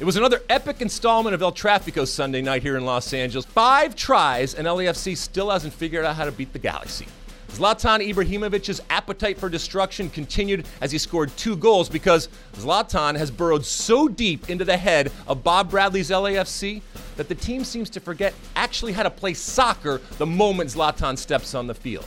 [0.00, 3.44] It was another epic installment of El Trafico Sunday night here in Los Angeles.
[3.44, 7.06] Five tries, and LAFC still hasn't figured out how to beat the Galaxy.
[7.50, 13.64] Zlatan Ibrahimovic's appetite for destruction continued as he scored two goals because Zlatan has burrowed
[13.64, 16.82] so deep into the head of Bob Bradley's LAFC
[17.14, 21.54] that the team seems to forget actually how to play soccer the moment Zlatan steps
[21.54, 22.06] on the field.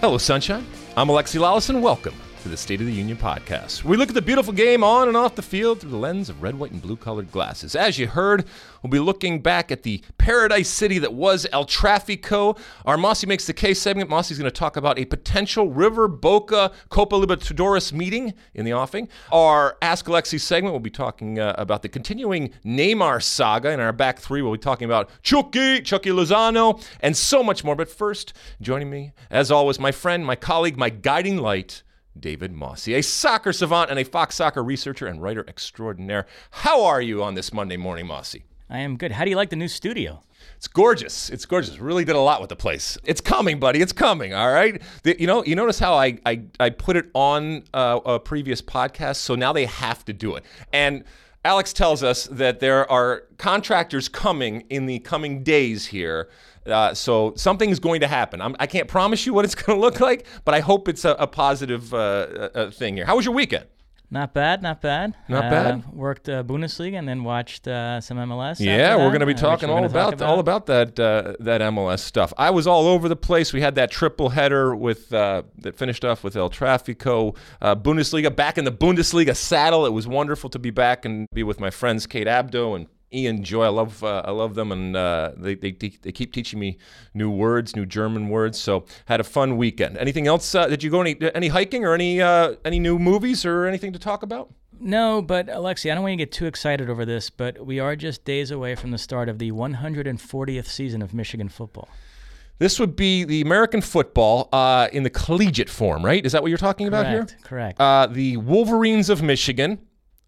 [0.00, 0.64] Hello, Sunshine.
[0.96, 3.84] I'm Alexi Lalas, and welcome to the State of the Union podcast.
[3.84, 6.42] We look at the beautiful game on and off the field through the lens of
[6.42, 7.76] red, white, and blue colored glasses.
[7.76, 8.46] As you heard,
[8.82, 12.58] we'll be looking back at the paradise city that was El Trafico.
[12.86, 16.72] Our Mosse Makes the Case segment, Mosse's going to talk about a potential River Boca
[16.88, 19.08] Copa Libertadores meeting in the offing.
[19.30, 23.70] Our Ask Alexi segment, we'll be talking uh, about the continuing Neymar saga.
[23.70, 27.76] In our back three, we'll be talking about Chucky, Chucky Lozano, and so much more.
[27.76, 28.32] But first,
[28.62, 31.82] joining me, as always, my friend, my colleague, my guiding light,
[32.18, 36.26] David Mosse, a soccer savant and a Fox soccer researcher and writer extraordinaire.
[36.50, 38.36] How are you on this Monday morning, Mosse?
[38.68, 39.12] I am good.
[39.12, 40.22] How do you like the new studio?
[40.56, 41.28] It's gorgeous.
[41.30, 41.78] It's gorgeous.
[41.78, 42.96] Really did a lot with the place.
[43.04, 43.80] It's coming, buddy.
[43.80, 44.32] It's coming.
[44.32, 44.80] All right.
[45.02, 45.44] The, you know.
[45.44, 49.52] You notice how I I, I put it on uh, a previous podcast, so now
[49.52, 50.44] they have to do it.
[50.72, 51.04] And
[51.44, 56.28] Alex tells us that there are contractors coming in the coming days here
[56.70, 58.40] uh, so something's going to happen.
[58.40, 60.88] I'm, I can not promise you what it's going to look like, but I hope
[60.88, 63.06] it's a, a positive uh, uh, thing here.
[63.06, 63.66] How was your weekend?
[64.12, 65.14] Not bad, not bad.
[65.28, 65.92] Not uh, bad.
[65.92, 68.58] Worked uh, Bundesliga and then watched uh, some MLS.
[68.58, 72.00] Yeah, we're going to be talking all about, about, all about that uh, that MLS
[72.00, 72.32] stuff.
[72.36, 73.52] I was all over the place.
[73.52, 78.34] We had that triple header with uh, that finished off with El Trafico, uh, Bundesliga
[78.34, 79.86] back in the Bundesliga saddle.
[79.86, 83.42] It was wonderful to be back and be with my friends Kate Abdo and Ian
[83.42, 83.64] Joy.
[83.64, 86.78] I love uh, I love them, and uh, they, they they keep teaching me
[87.14, 88.58] new words, new German words.
[88.58, 89.98] So had a fun weekend.
[89.98, 90.54] Anything else?
[90.54, 93.92] Uh, did you go any any hiking or any uh, any new movies or anything
[93.92, 94.52] to talk about?
[94.82, 97.78] No, but Alexi, I don't want you to get too excited over this, but we
[97.80, 101.86] are just days away from the start of the 140th season of Michigan football.
[102.58, 106.24] This would be the American football uh, in the collegiate form, right?
[106.24, 107.38] Is that what you're talking Correct, about here?
[107.42, 107.80] Correct.
[107.80, 109.78] Uh, the Wolverines of Michigan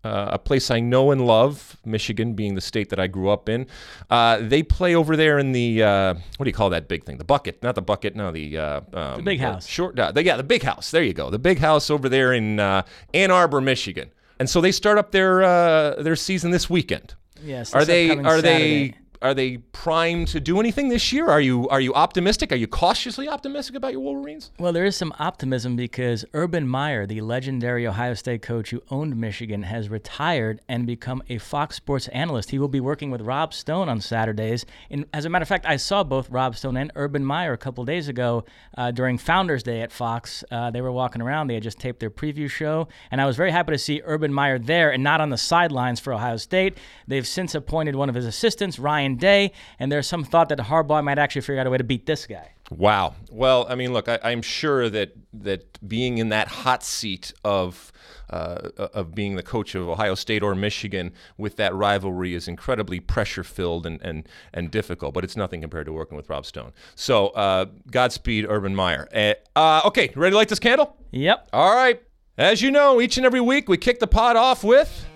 [0.05, 3.49] uh, a place I know and love, Michigan being the state that I grew up
[3.49, 3.67] in.
[4.11, 7.19] Uh, they play over there in the uh, what do you call that big thing?
[7.19, 9.67] The bucket, not the bucket, no, the uh, um, the big house.
[9.67, 10.91] Short, uh, the, yeah, the big house.
[10.91, 12.83] There you go, the big house over there in uh,
[13.15, 14.13] Ann Arbor, Michigan.
[14.39, 17.15] And so they start up their their season this weekend.
[17.45, 17.75] Yes.
[17.75, 18.89] Are they are Saturday.
[18.91, 21.29] they are they primed to do anything this year?
[21.29, 22.51] Are you are you optimistic?
[22.53, 24.51] Are you cautiously optimistic about your Wolverines?
[24.59, 29.17] Well, there is some optimism because Urban Meyer, the legendary Ohio State coach who owned
[29.17, 32.51] Michigan, has retired and become a Fox Sports analyst.
[32.51, 34.67] He will be working with Rob Stone on Saturdays.
[34.91, 37.59] And as a matter of fact, I saw both Rob Stone and Urban Meyer a
[37.59, 38.45] couple days ago
[38.77, 40.43] uh, during Founders Day at Fox.
[40.51, 41.47] Uh, they were walking around.
[41.47, 44.33] They had just taped their preview show, and I was very happy to see Urban
[44.33, 46.77] Meyer there and not on the sidelines for Ohio State.
[47.07, 51.03] They've since appointed one of his assistants, Ryan Day, and there's some thought that Harbaugh
[51.03, 52.53] might actually figure out a way to beat this guy.
[52.71, 53.15] Wow.
[53.31, 57.93] Well, I mean, look, I, am sure that that being in that hot seat of
[58.31, 62.99] uh, of being the coach of Ohio State or Michigan with that rivalry is incredibly
[62.99, 65.13] pressure filled and, and and difficult.
[65.13, 66.73] But it's nothing compared to working with Rob Stone.
[66.95, 69.09] So, uh, Godspeed, Urban Meyer.
[69.15, 70.97] Uh, uh okay, ready to light this candle?
[71.11, 71.49] Yep.
[71.53, 72.03] All right.
[72.39, 75.07] As you know, each and every week we kick the pot off with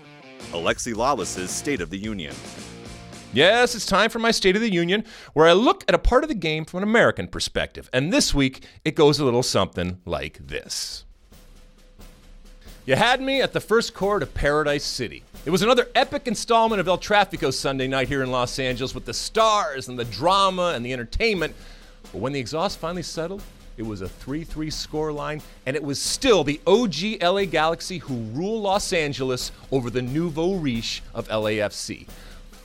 [0.52, 2.34] Alexi Lalas's State of the Union.
[3.36, 5.04] Yes, it's time for my State of the Union,
[5.34, 7.91] where I look at a part of the game from an American perspective.
[7.92, 11.04] And this week, it goes a little something like this.
[12.86, 15.22] You had me at the first court of Paradise City.
[15.44, 19.04] It was another epic installment of El Trafico Sunday night here in Los Angeles with
[19.04, 21.54] the stars and the drama and the entertainment.
[22.12, 23.42] But when the exhaust finally settled,
[23.76, 28.14] it was a 3 3 scoreline, and it was still the OG LA Galaxy who
[28.32, 32.06] rule Los Angeles over the nouveau riche of LAFC.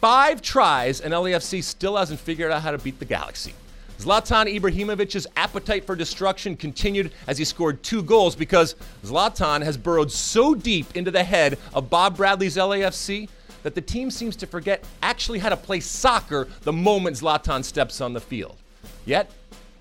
[0.01, 3.53] Five tries, and LAFC still hasn't figured out how to beat the Galaxy.
[3.99, 8.73] Zlatan Ibrahimovic's appetite for destruction continued as he scored two goals because
[9.05, 13.29] Zlatan has burrowed so deep into the head of Bob Bradley's LAFC
[13.61, 18.01] that the team seems to forget actually how to play soccer the moment Zlatan steps
[18.01, 18.57] on the field.
[19.05, 19.29] Yet,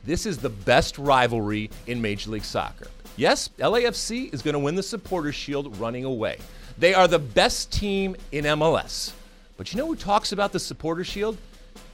[0.04, 2.88] this is the best rivalry in Major League Soccer.
[3.16, 6.36] Yes, LAFC is going to win the Supporters Shield running away.
[6.76, 9.14] They are the best team in MLS.
[9.60, 11.36] But you know who talks about the Supporter Shield?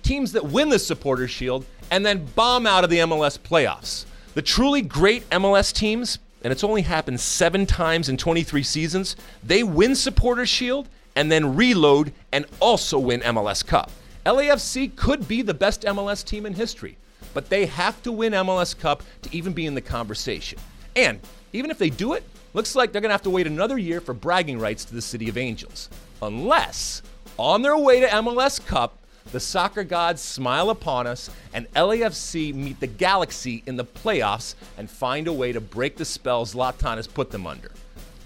[0.04, 4.04] Teams that win the Supporter Shield and then bomb out of the MLS playoffs.
[4.34, 9.64] The truly great MLS teams, and it's only happened seven times in 23 seasons, they
[9.64, 13.90] win Supporter Shield and then reload and also win MLS Cup.
[14.24, 16.96] LAFC could be the best MLS team in history,
[17.34, 20.60] but they have to win MLS Cup to even be in the conversation.
[20.94, 21.18] And
[21.52, 22.22] even if they do it,
[22.54, 25.02] looks like they're going to have to wait another year for bragging rights to the
[25.02, 25.88] City of Angels.
[26.22, 27.02] unless
[27.38, 28.98] on their way to MLS Cup,
[29.32, 34.88] the soccer gods smile upon us and LAFC meet the Galaxy in the playoffs and
[34.88, 37.70] find a way to break the spells Zlatan has put them under.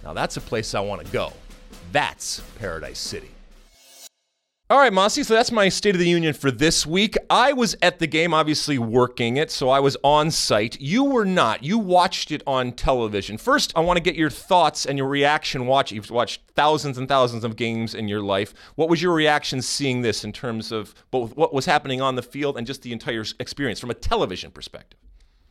[0.04, 1.32] Now that's a place I want to go.
[1.92, 3.30] That's Paradise City.
[4.70, 7.16] All right, Mosse, so that's my State of the Union for this week.
[7.28, 10.80] I was at the game, obviously working it, so I was on site.
[10.80, 11.64] You were not.
[11.64, 13.36] You watched it on television.
[13.36, 15.90] First, I want to get your thoughts and your reaction Watch.
[15.90, 18.54] You've watched thousands and thousands of games in your life.
[18.76, 22.22] What was your reaction seeing this in terms of both what was happening on the
[22.22, 25.00] field and just the entire experience from a television perspective?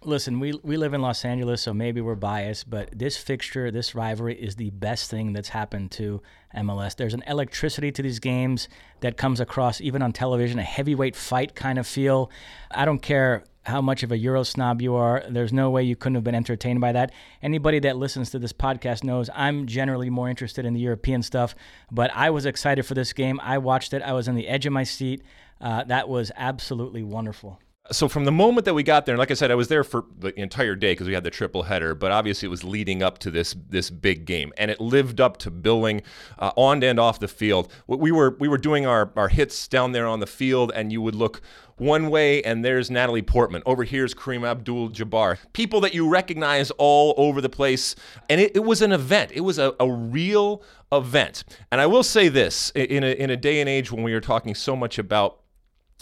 [0.05, 3.93] Listen, we we live in Los Angeles, so maybe we're biased, but this fixture, this
[3.93, 6.21] rivalry is the best thing that's happened to
[6.55, 6.95] MLS.
[6.95, 8.69] There's an electricity to these games
[9.01, 12.31] that comes across even on television, a heavyweight fight kind of feel.
[12.71, 15.21] I don't care how much of a Euro snob you are.
[15.29, 17.11] There's no way you couldn't have been entertained by that.
[17.41, 21.55] Anybody that listens to this podcast knows I'm generally more interested in the European stuff,
[21.91, 23.37] but I was excited for this game.
[23.43, 24.01] I watched it.
[24.01, 25.23] I was on the edge of my seat.
[25.59, 27.59] Uh, that was absolutely wonderful
[27.91, 29.83] so from the moment that we got there, and like I said, I was there
[29.83, 31.95] for the entire day because we had the triple header.
[31.95, 35.37] But obviously, it was leading up to this this big game, and it lived up
[35.37, 36.01] to billing
[36.37, 37.71] uh, on and off the field.
[37.87, 41.01] We were we were doing our our hits down there on the field, and you
[41.01, 41.41] would look
[41.77, 43.63] one way, and there's Natalie Portman.
[43.65, 45.37] Over here's Kareem Abdul-Jabbar.
[45.53, 47.95] People that you recognize all over the place,
[48.29, 49.31] and it, it was an event.
[49.33, 50.61] It was a, a real
[50.91, 51.43] event.
[51.71, 54.21] And I will say this: in a in a day and age when we are
[54.21, 55.39] talking so much about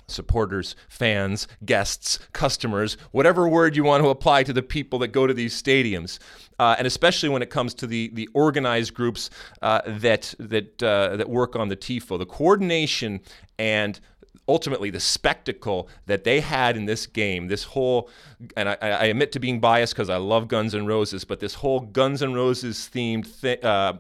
[0.08, 5.28] supporters, fans, guests, customers, whatever word you want to apply to the people that go
[5.28, 6.20] to these stadiums.
[6.60, 9.30] Uh, and especially when it comes to the the organized groups
[9.62, 13.20] uh, that that uh, that work on the TIFO, the coordination
[13.60, 14.00] and
[14.48, 18.10] ultimately the spectacle that they had in this game, this whole,
[18.56, 21.56] and I, I admit to being biased because I love Guns N' Roses, but this
[21.56, 23.94] whole Guns N' Roses themed th- uh,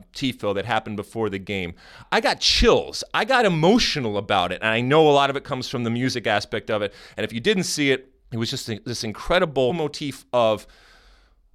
[0.53, 1.73] that happened before the game,
[2.11, 3.03] I got chills.
[3.13, 4.61] I got emotional about it.
[4.61, 6.93] And I know a lot of it comes from the music aspect of it.
[7.17, 10.67] And if you didn't see it, it was just this incredible motif of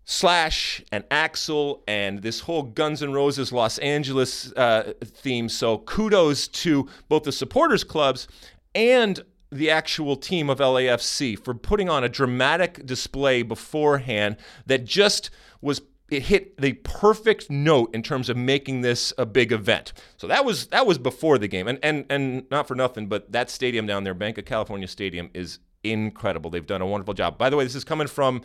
[0.04, 5.48] Slash and Axl and this whole Guns N' Roses Los Angeles uh, theme.
[5.48, 8.26] So kudos to both the supporters clubs
[8.74, 14.36] and the actual team of LAFC for putting on a dramatic display beforehand
[14.66, 15.30] that just
[15.60, 19.94] was it hit the perfect note in terms of making this a big event.
[20.18, 21.68] So that was that was before the game.
[21.68, 25.30] And and and not for nothing, but that stadium down there, Bank of California Stadium
[25.32, 26.50] is incredible.
[26.50, 27.38] They've done a wonderful job.
[27.38, 28.42] By the way, this is coming from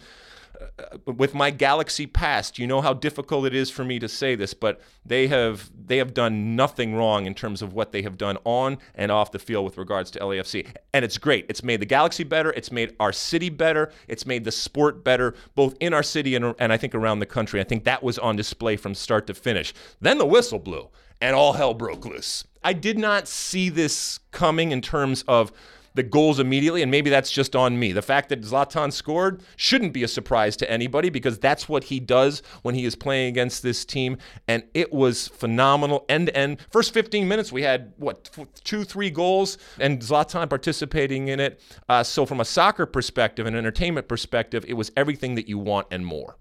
[1.06, 4.54] with my Galaxy past, you know how difficult it is for me to say this,
[4.54, 8.38] but they have they have done nothing wrong in terms of what they have done
[8.44, 11.46] on and off the field with regards to LAFC, and it's great.
[11.50, 12.52] It's made the Galaxy better.
[12.52, 13.92] It's made our city better.
[14.08, 17.26] It's made the sport better, both in our city and and I think around the
[17.26, 17.60] country.
[17.60, 19.74] I think that was on display from start to finish.
[20.02, 20.90] Then the whistle blew,
[21.22, 22.44] and all hell broke loose.
[22.64, 25.52] I did not see this coming in terms of
[25.98, 27.92] the goals immediately, and maybe that's just on me.
[27.92, 32.00] The fact that Zlatan scored shouldn't be a surprise to anybody because that's what he
[32.00, 34.18] does when he is playing against this team,
[34.48, 36.60] and it was phenomenal end to end.
[36.72, 38.30] First 15 minutes, we had what
[38.64, 41.60] two, three goals, and Zlatan participating in it.
[41.90, 45.88] Uh, so, from a soccer perspective and entertainment perspective, it was everything that you want
[45.90, 46.38] and more.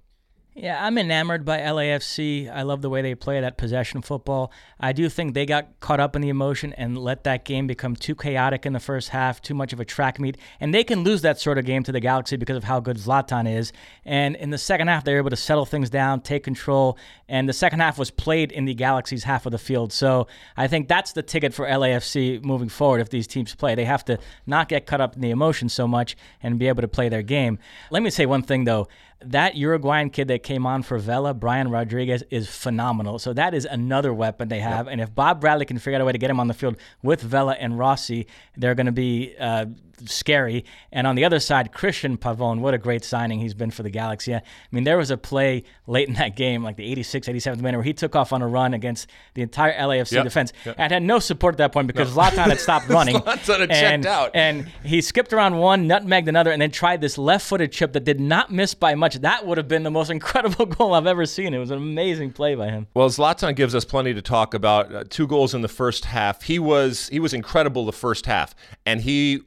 [0.58, 2.50] Yeah, I'm enamored by LAFC.
[2.50, 4.50] I love the way they play that possession football.
[4.80, 7.94] I do think they got caught up in the emotion and let that game become
[7.94, 10.38] too chaotic in the first half, too much of a track meet.
[10.58, 12.96] And they can lose that sort of game to the Galaxy because of how good
[12.96, 13.70] Zlatan is.
[14.06, 16.96] And in the second half, they were able to settle things down, take control.
[17.28, 19.92] And the second half was played in the Galaxy's half of the field.
[19.92, 23.74] So I think that's the ticket for LAFC moving forward if these teams play.
[23.74, 26.80] They have to not get caught up in the emotion so much and be able
[26.80, 27.58] to play their game.
[27.90, 28.88] Let me say one thing, though
[29.20, 33.18] that Uruguayan kid that came on for Vela, Brian Rodriguez, is phenomenal.
[33.18, 34.86] So that is another weapon they have.
[34.86, 34.92] Yep.
[34.92, 36.76] And if Bob Bradley can figure out a way to get him on the field
[37.02, 39.66] with Vela and Rossi, they're going to be uh,
[40.04, 40.64] scary.
[40.92, 43.90] And on the other side, Cristian Pavón, what a great signing he's been for the
[43.90, 44.34] Galaxy.
[44.34, 47.78] I mean, there was a play late in that game, like the 86th, 87th minute,
[47.78, 50.24] where he took off on a run against the entire LAFC yep.
[50.24, 50.76] defense yep.
[50.78, 52.22] and had no support at that point because no.
[52.22, 53.16] Zlatan had stopped running.
[53.16, 54.30] Zlatan had and, checked out.
[54.34, 58.04] And he skipped around one, nutmegged another, and then tried this left footed chip that
[58.04, 59.16] did not miss by much.
[59.16, 61.54] That would have been the most incredible goal I've ever seen.
[61.54, 62.86] It was an amazing play by him.
[62.94, 64.94] Well, Zlatan gives us plenty to talk about.
[64.94, 66.42] Uh, two goals in the first half.
[66.42, 69.42] He was he was incredible the first half, and he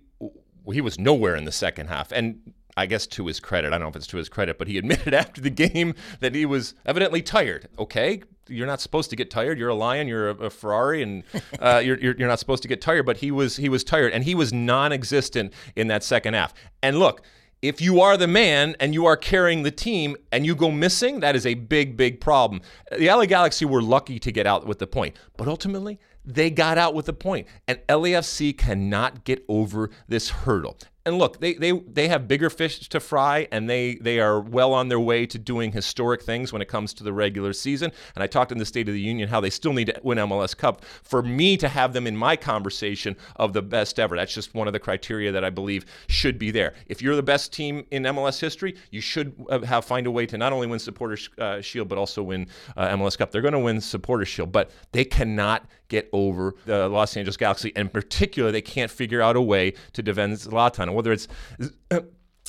[0.72, 2.12] he was nowhere in the second half.
[2.12, 4.68] And I guess to his credit, I don't know if it's to his credit, but
[4.68, 7.68] he admitted after the game that he was evidently tired.
[7.78, 9.60] Okay, you're not supposed to get tired.
[9.60, 10.08] You're a lion.
[10.08, 11.24] You're a, a Ferrari, and
[11.60, 13.06] uh, you're, you're, you're not supposed to get tired.
[13.06, 16.54] But he was he was tired, and he was non-existent in that second half.
[16.82, 17.22] And look,
[17.62, 21.20] if you are the man and you are carrying the team and you go missing,
[21.20, 22.62] that is a big, big problem.
[22.98, 26.00] The LA Galaxy were lucky to get out with the point, but ultimately,
[26.34, 27.48] they got out with a point.
[27.68, 30.78] And LAFC cannot get over this hurdle
[31.10, 34.74] and look, they they they have bigger fish to fry, and they they are well
[34.74, 37.92] on their way to doing historic things when it comes to the regular season.
[38.16, 40.20] And I talked in the State of the Union how they still need to win
[40.20, 44.16] MLS Cup for me to have them in my conversation of the best ever.
[44.16, 46.76] That's just one of the criteria that I believe should be there.
[46.86, 50.28] If you're the best team in MLS history, you should uh, have find a way
[50.28, 53.32] to not only win Supporters uh, Shield but also win uh, MLS Cup.
[53.32, 57.74] They're going to win Supporters Shield, but they cannot get over the Los Angeles Galaxy.
[57.76, 60.94] And in particular, they can't figure out a way to defend Zlatan.
[60.94, 61.28] Whether it's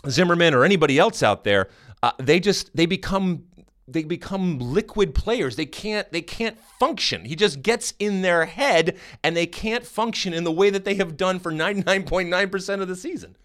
[0.09, 1.69] Zimmerman or anybody else out there,
[2.03, 3.45] uh, they just they become
[3.89, 5.57] they become liquid players.
[5.57, 7.25] They can't they can't function.
[7.25, 10.95] He just gets in their head and they can't function in the way that they
[10.95, 13.37] have done for 99.9% of the season.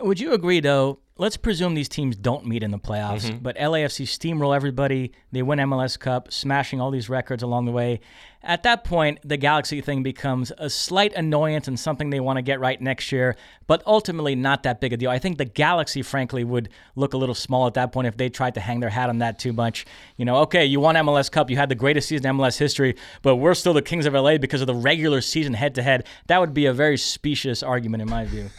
[0.00, 3.38] Would you agree though let's presume these teams don't meet in the playoffs, mm-hmm.
[3.38, 5.12] but LAFC steamroll everybody.
[5.32, 8.00] They win MLS Cup, smashing all these records along the way.
[8.42, 12.42] At that point, the Galaxy thing becomes a slight annoyance and something they want to
[12.42, 13.34] get right next year,
[13.66, 15.10] but ultimately not that big a deal.
[15.10, 18.28] I think the Galaxy, frankly, would look a little small at that point if they
[18.28, 19.84] tried to hang their hat on that too much.
[20.16, 22.94] You know, okay, you won MLS Cup, you had the greatest season in MLS history,
[23.22, 26.06] but we're still the Kings of LA because of the regular season head to head.
[26.28, 28.50] That would be a very specious argument, in my view.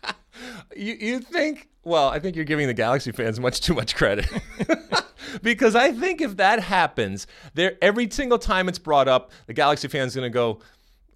[0.76, 4.28] you, you think well, I think you're giving the Galaxy fans much too much credit.
[5.42, 9.88] because I think if that happens, there every single time it's brought up, the Galaxy
[9.88, 10.60] fans going to go,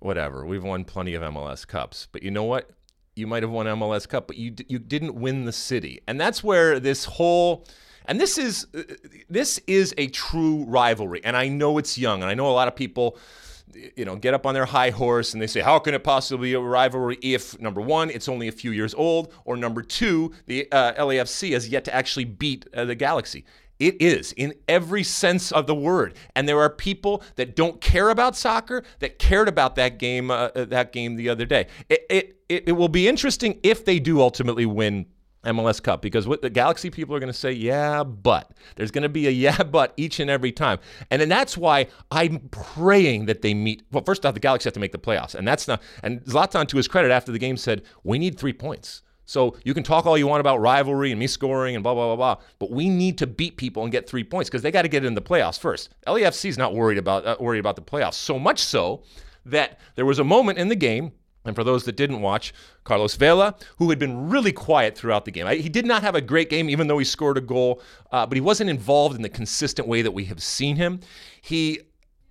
[0.00, 2.08] whatever, we've won plenty of MLS Cups.
[2.10, 2.70] But you know what?
[3.14, 6.02] You might have won MLS Cup, but you you didn't win the city.
[6.06, 7.66] And that's where this whole
[8.06, 8.82] and this is uh,
[9.28, 11.20] this is a true rivalry.
[11.24, 13.18] And I know it's young, and I know a lot of people
[13.74, 16.50] you know, get up on their high horse and they say, how can it possibly
[16.50, 20.32] be a rivalry if, number one, it's only a few years old, or number two,
[20.46, 23.44] the uh, LAFC has yet to actually beat uh, the Galaxy?
[23.78, 28.08] It is in every sense of the word, and there are people that don't care
[28.08, 30.30] about soccer that cared about that game.
[30.30, 31.66] Uh, uh that game the other day.
[31.90, 35.04] It, it it it will be interesting if they do ultimately win
[35.46, 39.02] MLS Cup because what the Galaxy people are going to say, yeah, but there's going
[39.02, 40.78] to be a yeah, but each and every time.
[41.10, 43.82] And then that's why I'm praying that they meet.
[43.92, 45.34] Well, first off, the Galaxy have to make the playoffs.
[45.34, 48.52] And that's not, and Zlatan, to his credit, after the game said, we need three
[48.52, 49.02] points.
[49.26, 52.14] So you can talk all you want about rivalry and me scoring and blah, blah,
[52.14, 52.42] blah, blah.
[52.60, 55.04] But we need to beat people and get three points because they got to get
[55.04, 55.90] in the playoffs first.
[56.06, 58.14] LAFC is not worried about, uh, worried about the playoffs.
[58.14, 59.02] So much so
[59.44, 61.12] that there was a moment in the game
[61.46, 62.52] and for those that didn't watch,
[62.84, 65.46] Carlos Vela, who had been really quiet throughout the game.
[65.46, 67.80] He did not have a great game, even though he scored a goal,
[68.12, 71.00] uh, but he wasn't involved in the consistent way that we have seen him.
[71.40, 71.80] He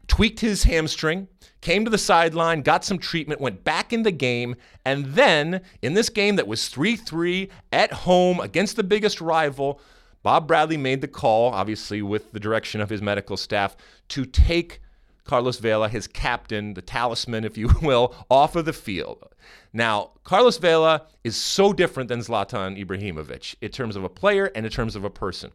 [0.08, 1.28] tweaked his hamstring,
[1.62, 4.56] came to the sideline, got some treatment, went back in the game,
[4.86, 9.80] and then in this game that was 3 3 at home against the biggest rival,
[10.22, 13.76] Bob Bradley made the call, obviously with the direction of his medical staff,
[14.10, 14.82] to take
[15.26, 19.28] Carlos Vela, his captain, the talisman, if you will, off of the field.
[19.74, 24.66] Now, Carlos Vela is so different than Zlatan Ibrahimovic in terms of a player and
[24.66, 25.52] in terms of a person.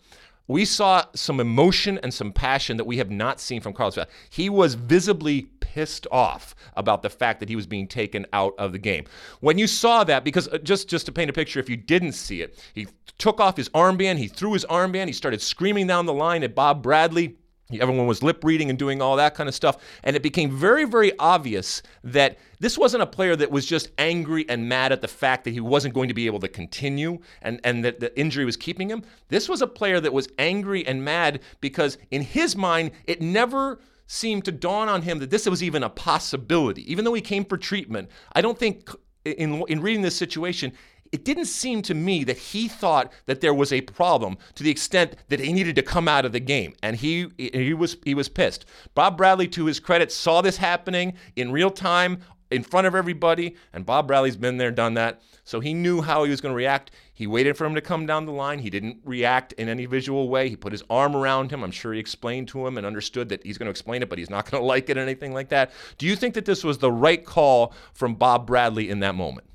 [0.47, 4.09] We saw some emotion and some passion that we have not seen from Carlos Vela.
[4.31, 8.73] He was visibly pissed off about the fact that he was being taken out of
[8.73, 9.05] the game.
[9.39, 12.13] When you saw that, because uh, just just to paint a picture, if you didn't
[12.13, 16.07] see it, he took off his armband, he threw his armband, he started screaming down
[16.07, 17.37] the line at Bob Bradley
[17.73, 19.77] Everyone was lip reading and doing all that kind of stuff.
[20.03, 24.49] And it became very, very obvious that this wasn't a player that was just angry
[24.49, 27.61] and mad at the fact that he wasn't going to be able to continue and,
[27.65, 29.03] and that the injury was keeping him.
[29.29, 33.81] This was a player that was angry and mad because, in his mind, it never
[34.07, 36.91] seemed to dawn on him that this was even a possibility.
[36.91, 38.91] Even though he came for treatment, I don't think
[39.25, 40.73] in, in reading this situation,
[41.13, 44.71] it didn't seem to me that he thought that there was a problem to the
[44.71, 48.15] extent that he needed to come out of the game and he he was he
[48.15, 48.65] was pissed.
[48.95, 53.57] Bob Bradley to his credit saw this happening in real time in front of everybody
[53.73, 55.21] and Bob Bradley's been there done that.
[55.43, 56.93] So he knew how he was going to react.
[57.13, 58.61] He waited for him to come down the line.
[58.61, 60.49] He didn't react in any visual way.
[60.49, 61.65] He put his arm around him.
[61.65, 64.19] I'm sure he explained to him and understood that he's going to explain it, but
[64.19, 65.73] he's not going to like it or anything like that.
[65.99, 69.50] Do you think that this was the right call from Bob Bradley in that moment?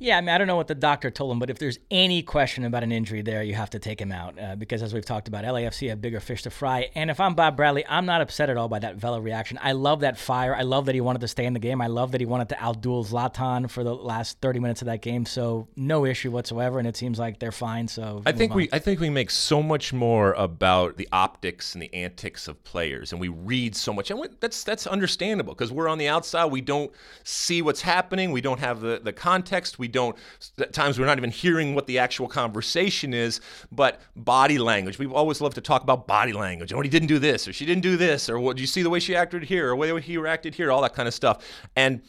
[0.00, 2.22] Yeah, I mean, I don't know what the doctor told him, but if there's any
[2.22, 5.04] question about an injury there, you have to take him out uh, because, as we've
[5.04, 6.88] talked about, LAFC have bigger fish to fry.
[6.94, 9.58] And if I'm Bob Bradley, I'm not upset at all by that Vela reaction.
[9.60, 10.54] I love that fire.
[10.54, 11.80] I love that he wanted to stay in the game.
[11.80, 15.02] I love that he wanted to outduel Zlatan for the last 30 minutes of that
[15.02, 15.26] game.
[15.26, 17.88] So no issue whatsoever, and it seems like they're fine.
[17.88, 18.56] So I think on.
[18.58, 22.62] we I think we make so much more about the optics and the antics of
[22.62, 26.46] players, and we read so much, and that's that's understandable because we're on the outside.
[26.46, 26.92] We don't
[27.24, 28.30] see what's happening.
[28.30, 29.78] We don't have the the context.
[29.80, 30.16] We we don't.
[30.58, 33.40] At times we're not even hearing what the actual conversation is,
[33.72, 34.98] but body language.
[34.98, 36.72] We always love to talk about body language.
[36.72, 38.56] Oh, he didn't do this, or she didn't do this, or what?
[38.56, 40.70] Do you see the way she acted here, or the way he reacted here?
[40.70, 41.44] All that kind of stuff.
[41.74, 42.02] And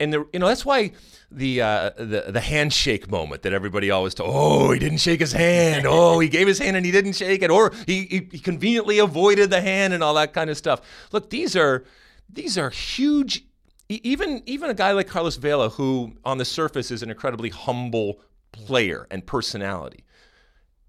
[0.00, 0.92] and the, you know that's why
[1.30, 4.26] the uh, the the handshake moment that everybody always talk.
[4.28, 5.86] Oh, he didn't shake his hand.
[5.96, 8.98] Oh, he gave his hand and he didn't shake it, or he, he, he conveniently
[8.98, 10.80] avoided the hand and all that kind of stuff.
[11.12, 11.84] Look, these are
[12.28, 13.44] these are huge.
[13.88, 18.20] Even even a guy like Carlos Vela, who on the surface is an incredibly humble
[18.52, 20.04] player and personality.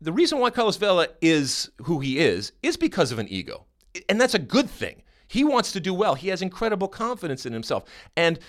[0.01, 3.65] The reason why Carlos Vela is who he is is because of an ego,
[4.09, 5.03] and that's a good thing.
[5.27, 6.15] He wants to do well.
[6.15, 7.83] He has incredible confidence in himself,
[8.15, 8.39] and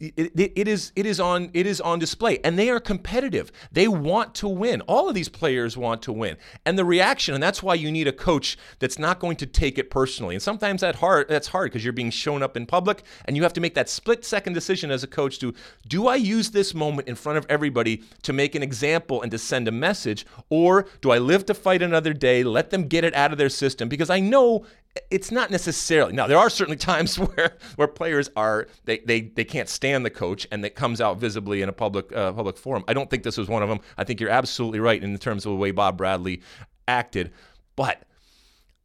[0.00, 2.38] it, it, it is it is on it is on display.
[2.42, 3.52] And they are competitive.
[3.70, 4.80] They want to win.
[4.82, 8.08] All of these players want to win, and the reaction, and that's why you need
[8.08, 10.34] a coach that's not going to take it personally.
[10.34, 13.42] And sometimes that hard that's hard because you're being shown up in public, and you
[13.42, 15.54] have to make that split second decision as a coach to
[15.86, 19.38] do I use this moment in front of everybody to make an example and to
[19.38, 22.42] send a message, or do I live to fight another day?
[22.42, 24.66] Let them get it out of their system because I know
[25.10, 29.44] it's not necessarily now there are certainly times where where players are they they, they
[29.44, 32.84] can't stand the coach and it comes out visibly in a public uh, public forum.
[32.88, 33.80] I don't think this was one of them.
[33.98, 36.42] I think you're absolutely right in terms of the way bob bradley
[36.88, 37.32] acted.
[37.74, 38.02] But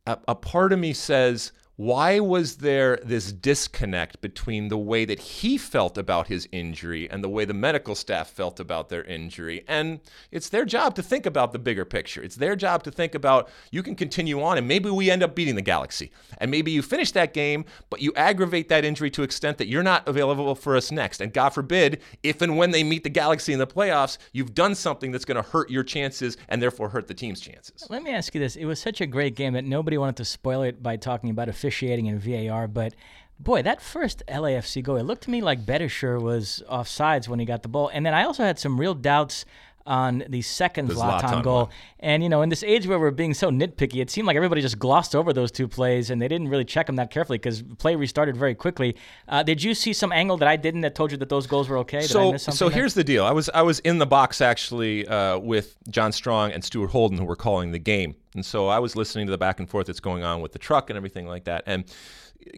[0.06, 1.52] a, a part of me says
[1.82, 7.24] why was there this disconnect between the way that he felt about his injury and
[7.24, 9.64] the way the medical staff felt about their injury?
[9.68, 12.22] And it's their job to think about the bigger picture.
[12.22, 15.34] It's their job to think about you can continue on and maybe we end up
[15.34, 16.12] beating the Galaxy.
[16.38, 19.82] And maybe you finish that game, but you aggravate that injury to extent that you're
[19.82, 21.20] not available for us next.
[21.20, 24.76] And God forbid, if and when they meet the Galaxy in the playoffs, you've done
[24.76, 27.88] something that's going to hurt your chances and therefore hurt the team's chances.
[27.90, 28.56] Let me ask you this.
[28.56, 31.50] It was such a great game that nobody wanted to spoil it by talking about
[31.50, 32.94] officiating officiating in VAR, but
[33.40, 37.46] boy, that first LAFC goal, it looked to me like Bedinger was offsides when he
[37.46, 37.90] got the ball.
[37.94, 39.46] And then I also had some real doubts
[39.86, 41.64] on the second the Zlatan, Zlatan goal.
[41.64, 41.70] One.
[42.00, 44.62] And, you know, in this age where we're being so nitpicky, it seemed like everybody
[44.62, 47.62] just glossed over those two plays and they didn't really check them that carefully because
[47.62, 48.96] play restarted very quickly.
[49.28, 51.70] Uh, did you see some angle that I didn't that told you that those goals
[51.70, 52.02] were okay?
[52.02, 53.26] Did so, so here's the deal.
[53.26, 57.18] I was I was in the box actually uh, with John Strong and Stuart Holden
[57.18, 58.16] who were calling the game.
[58.34, 60.60] And so I was listening to the back and forth that's going on with the
[60.60, 61.64] truck and everything like that.
[61.66, 61.84] And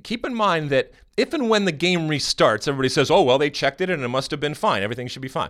[0.03, 3.49] keep in mind that if and when the game restarts, everybody says, oh, well, they
[3.49, 4.83] checked it and it must have been fine.
[4.83, 5.49] Everything should be fine.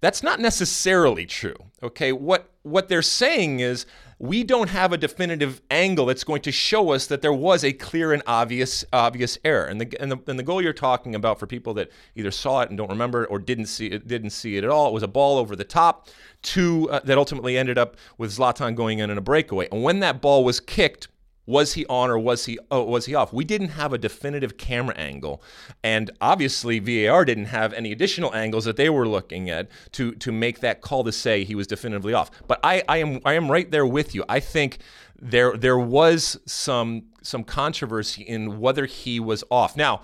[0.00, 1.56] That's not necessarily true.
[1.82, 3.86] Okay, what what they're saying is
[4.18, 7.72] we don't have a definitive angle that's going to show us that there was a
[7.72, 9.66] clear and obvious obvious error.
[9.66, 12.60] And the and the, and the goal you're talking about for people that either saw
[12.60, 14.92] it and don't remember it or didn't see it didn't see it at all, it
[14.92, 16.08] was a ball over the top
[16.42, 19.68] to uh, that ultimately ended up with Zlatan going in in a breakaway.
[19.70, 21.08] And when that ball was kicked
[21.50, 23.32] was he on or was he oh, was he off?
[23.32, 25.42] We didn't have a definitive camera angle,
[25.82, 30.30] and obviously VAR didn't have any additional angles that they were looking at to to
[30.30, 32.30] make that call to say he was definitively off.
[32.46, 34.24] But I, I am I am right there with you.
[34.28, 34.78] I think
[35.20, 39.76] there there was some some controversy in whether he was off.
[39.76, 40.02] Now,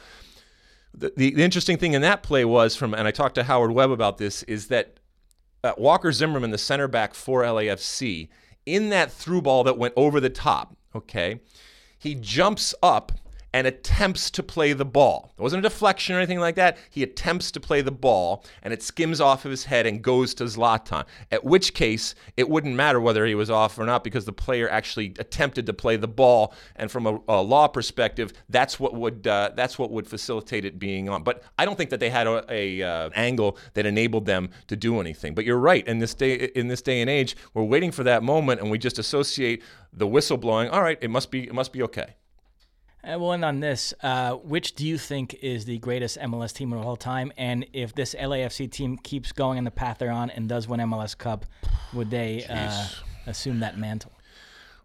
[0.93, 3.91] the, the, interesting thing in that play was from, and I talked to Howard Webb
[3.91, 4.99] about this, is that
[5.65, 8.29] uh, Walker Zimmerman, the center back for LAFC,
[8.67, 11.41] in that through ball that went over the top, okay,
[11.99, 13.13] he jumps up
[13.57, 15.33] and attempts to play the ball.
[15.39, 16.77] It wasn't a deflection or anything like that.
[16.91, 20.35] He attempts to play the ball and it skims off of his head and goes
[20.35, 21.07] to Zlatan.
[21.33, 24.69] At which case, it wouldn't matter whether he was off or not because the player
[24.69, 26.53] actually attempted to play the ball.
[26.77, 30.79] And from a, a law perspective, that's what would uh, that's what would facilitate it
[30.79, 31.23] being on.
[31.23, 34.77] But I don't think that they had a, a uh, angle that enabled them to
[34.77, 35.35] do anything.
[35.35, 35.87] But you're right.
[35.89, 38.77] In this day in this day and age, we're waiting for that moment and we
[38.77, 39.63] just associate
[39.95, 40.69] the whistle blowing.
[40.69, 42.17] All right, it must be it must be okay.
[43.07, 43.95] And we'll end on this.
[44.03, 47.33] Uh, which do you think is the greatest MLS team of all time?
[47.37, 50.81] And if this LAFC team keeps going in the path they're on and does win
[50.81, 51.47] MLS Cup,
[51.93, 52.85] would they uh,
[53.27, 54.11] assume that mantle?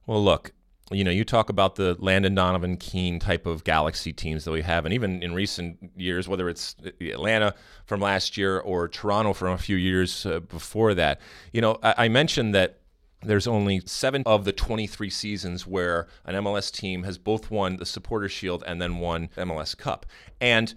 [0.06, 0.52] Well, look,
[0.92, 4.62] you know, you talk about the Landon Donovan Keane type of Galaxy teams that we
[4.62, 7.56] have, and even in recent years, whether it's Atlanta
[7.86, 11.20] from last year or Toronto from a few years uh, before that.
[11.54, 12.81] You know, I, I mentioned that
[13.24, 17.86] there's only seven of the 23 seasons where an MLS team has both won the
[17.86, 20.06] Supporter Shield and then won MLS Cup.
[20.40, 20.74] And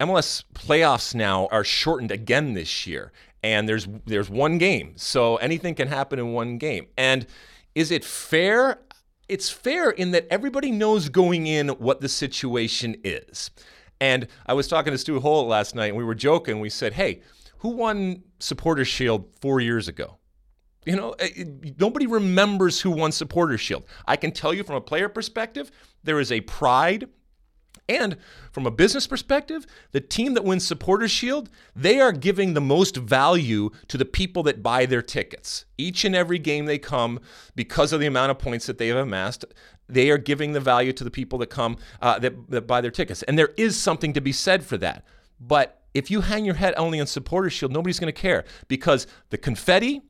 [0.00, 5.74] MLS playoffs now are shortened again this year, and there's there's one game, so anything
[5.74, 6.86] can happen in one game.
[6.96, 7.26] And
[7.74, 8.80] is it fair?
[9.28, 13.50] It's fair in that everybody knows going in what the situation is.
[14.00, 16.60] And I was talking to Stu Holt last night, and we were joking.
[16.60, 17.22] We said, "Hey,
[17.58, 20.18] who won Supporter Shield four years ago?"
[20.86, 21.44] You know, eh,
[21.78, 23.84] nobody remembers who won Supporter Shield.
[24.06, 25.70] I can tell you from a player perspective,
[26.02, 27.08] there is a pride
[27.88, 28.16] And
[28.50, 32.96] from a business perspective, the team that wins Supporters Shield, they are giving the most
[32.96, 35.66] value to the people that buy their tickets.
[35.76, 37.20] Each and every game they come,
[37.54, 39.44] because of the amount of points that they have amassed,
[39.86, 42.90] they are giving the value to the people that come uh, that, that buy their
[42.90, 43.22] tickets.
[43.24, 45.04] And there is something to be said for that.
[45.38, 49.06] But if you hang your head only on Supporters Shield, nobody's going to care because
[49.28, 50.00] the confetti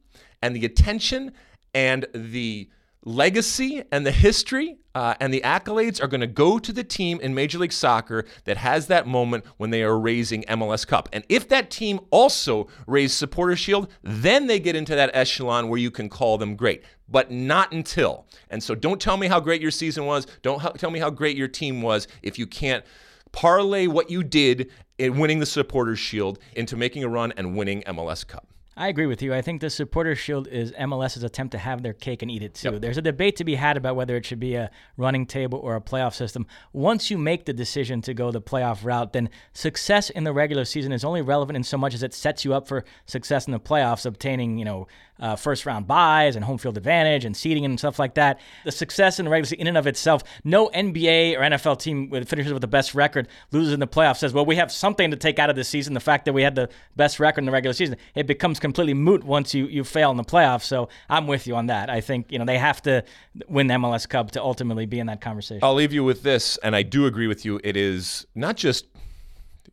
[0.45, 1.33] and the attention
[1.73, 2.69] and the
[3.03, 7.19] legacy and the history uh, and the accolades are going to go to the team
[7.21, 11.09] in Major League Soccer that has that moment when they are raising MLS Cup.
[11.15, 15.81] And if that team also raised Supporter Shield, then they get into that echelon where
[15.81, 18.27] you can call them great, but not until.
[18.51, 20.27] And so don't tell me how great your season was.
[20.43, 22.85] Don't tell me how great your team was if you can't
[23.33, 27.83] parlay what you did in winning the Supporters Shield into making a run and winning
[27.87, 28.47] MLS Cup.
[28.77, 29.33] I agree with you.
[29.33, 32.55] I think the supporter Shield is MLS's attempt to have their cake and eat it
[32.55, 32.73] too.
[32.73, 32.81] Yep.
[32.81, 35.77] There's a debate to be had about whether it should be a running table or
[35.77, 36.47] a playoff system.
[36.73, 40.65] Once you make the decision to go the playoff route, then success in the regular
[40.65, 43.53] season is only relevant in so much as it sets you up for success in
[43.53, 44.89] the playoffs, obtaining, you know,
[45.21, 48.41] uh, first round buys and home field advantage and seeding and stuff like that.
[48.65, 52.11] The success in the regular season, in and of itself, no NBA or NFL team
[52.25, 55.17] finishes with the best record loses in the playoffs says, well, we have something to
[55.17, 55.95] take out of this season.
[55.95, 58.95] The fact that we had the best record in the regular season, it becomes completely
[58.95, 60.65] moot once you, you fail in the playoffs.
[60.65, 61.91] So I'm with you on that.
[61.91, 63.05] I think you know they have to
[63.49, 65.61] win the MLS Cup to ultimately be in that conversation.
[65.63, 67.61] I'll leave you with this, and I do agree with you.
[67.63, 68.87] It is not just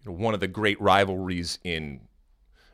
[0.06, 2.02] one of the great rivalries in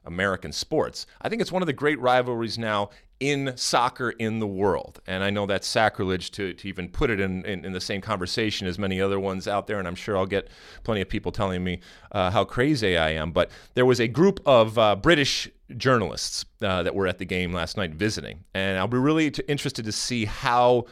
[0.07, 1.05] American sports.
[1.21, 2.89] I think it's one of the great rivalries now
[3.19, 4.99] in soccer in the world.
[5.07, 7.99] And I know that's sacrilege to, to even put it in, in, in, the same
[7.99, 9.79] conversation as many other ones out there.
[9.79, 10.49] And I'm sure I'll get
[10.83, 11.79] plenty of people telling me
[12.11, 13.31] uh, how crazy I am.
[13.31, 17.53] But there was a group of uh, British journalists uh, that were at the game
[17.53, 18.43] last night visiting.
[18.53, 20.85] And I'll be really t- interested to see how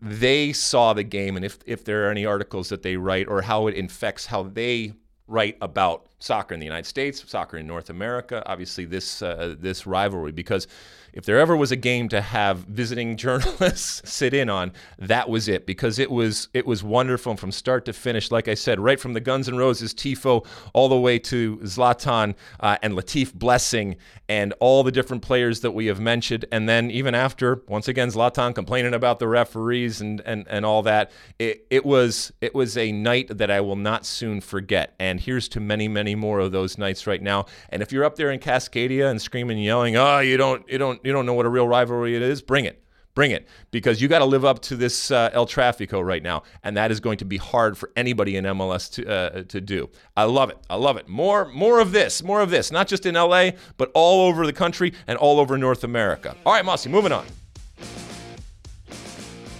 [0.00, 3.40] they saw the game and if, if there are any articles that they write or
[3.40, 4.92] how it infects how they
[5.28, 9.86] write about soccer in the United States, soccer in North America, obviously this uh, this
[9.86, 10.68] rivalry because
[11.16, 15.48] if there ever was a game to have visiting journalists sit in on, that was
[15.48, 18.30] it because it was it was wonderful from start to finish.
[18.30, 22.34] Like I said, right from the Guns N' Roses tifo all the way to Zlatan
[22.60, 23.96] uh, and Latif Blessing
[24.28, 28.10] and all the different players that we have mentioned, and then even after once again
[28.10, 32.76] Zlatan complaining about the referees and and, and all that, it, it was it was
[32.76, 34.94] a night that I will not soon forget.
[34.98, 37.46] And here's to many many more of those nights right now.
[37.70, 40.76] And if you're up there in Cascadia and screaming and yelling, "Oh, you don't you
[40.76, 42.82] don't you don't know what a real rivalry it is, bring it.
[43.14, 46.42] Bring it because you got to live up to this uh, El Trafico right now,
[46.62, 49.88] and that is going to be hard for anybody in MLS to uh, to do.
[50.14, 50.58] I love it.
[50.68, 51.08] I love it.
[51.08, 52.22] More more of this.
[52.22, 52.70] More of this.
[52.70, 56.36] Not just in LA, but all over the country and all over North America.
[56.44, 57.24] All right, Mosse, moving on.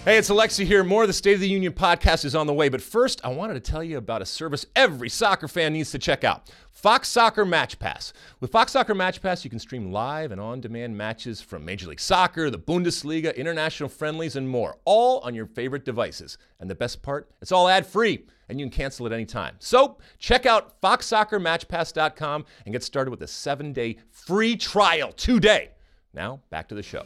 [0.07, 0.85] Hey, it's Alexi here.
[0.85, 2.69] More of the State of the Union podcast is on the way.
[2.69, 5.99] But first, I wanted to tell you about a service every soccer fan needs to
[5.99, 8.13] check out Fox Soccer Match Pass.
[8.39, 11.89] With Fox Soccer Match Pass, you can stream live and on demand matches from Major
[11.89, 16.37] League Soccer, the Bundesliga, international friendlies, and more, all on your favorite devices.
[16.61, 19.57] And the best part, it's all ad free and you can cancel at any time.
[19.59, 25.71] So check out foxsoccermatchpass.com and get started with a seven day free trial today.
[26.13, 27.03] Now, back to the show.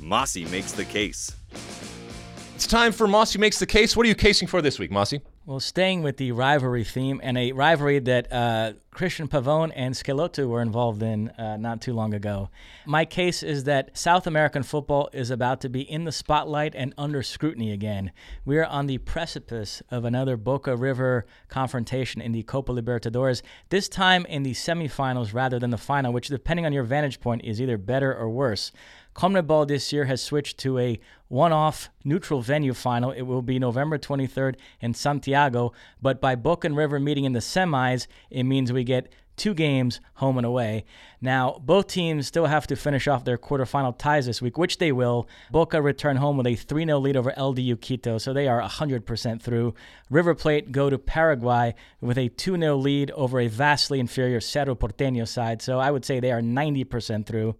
[0.00, 1.32] Mosse makes the case.
[1.50, 3.96] It's time for Mosse Makes the Case.
[3.96, 5.14] What are you casing for this week, Mosse?
[5.44, 10.48] Well, staying with the rivalry theme and a rivalry that uh, Cristian Pavón and Schelotto
[10.48, 12.50] were involved in uh, not too long ago.
[12.84, 16.92] My case is that South American football is about to be in the spotlight and
[16.98, 18.10] under scrutiny again.
[18.44, 23.88] We are on the precipice of another Boca River confrontation in the Copa Libertadores, this
[23.88, 27.60] time in the semifinals rather than the final, which, depending on your vantage point, is
[27.60, 28.72] either better or worse.
[29.16, 33.12] CONMEBOL this year has switched to a one off neutral venue final.
[33.12, 37.40] It will be November 23rd in Santiago, but by Boca and River meeting in the
[37.40, 40.84] semis, it means we get two games home and away.
[41.18, 44.92] Now, both teams still have to finish off their quarterfinal ties this week, which they
[44.92, 45.26] will.
[45.50, 49.40] Boca return home with a 3 0 lead over LDU Quito, so they are 100%
[49.40, 49.74] through.
[50.10, 54.74] River Plate go to Paraguay with a 2 0 lead over a vastly inferior Cerro
[54.74, 57.56] Porteño side, so I would say they are 90% through.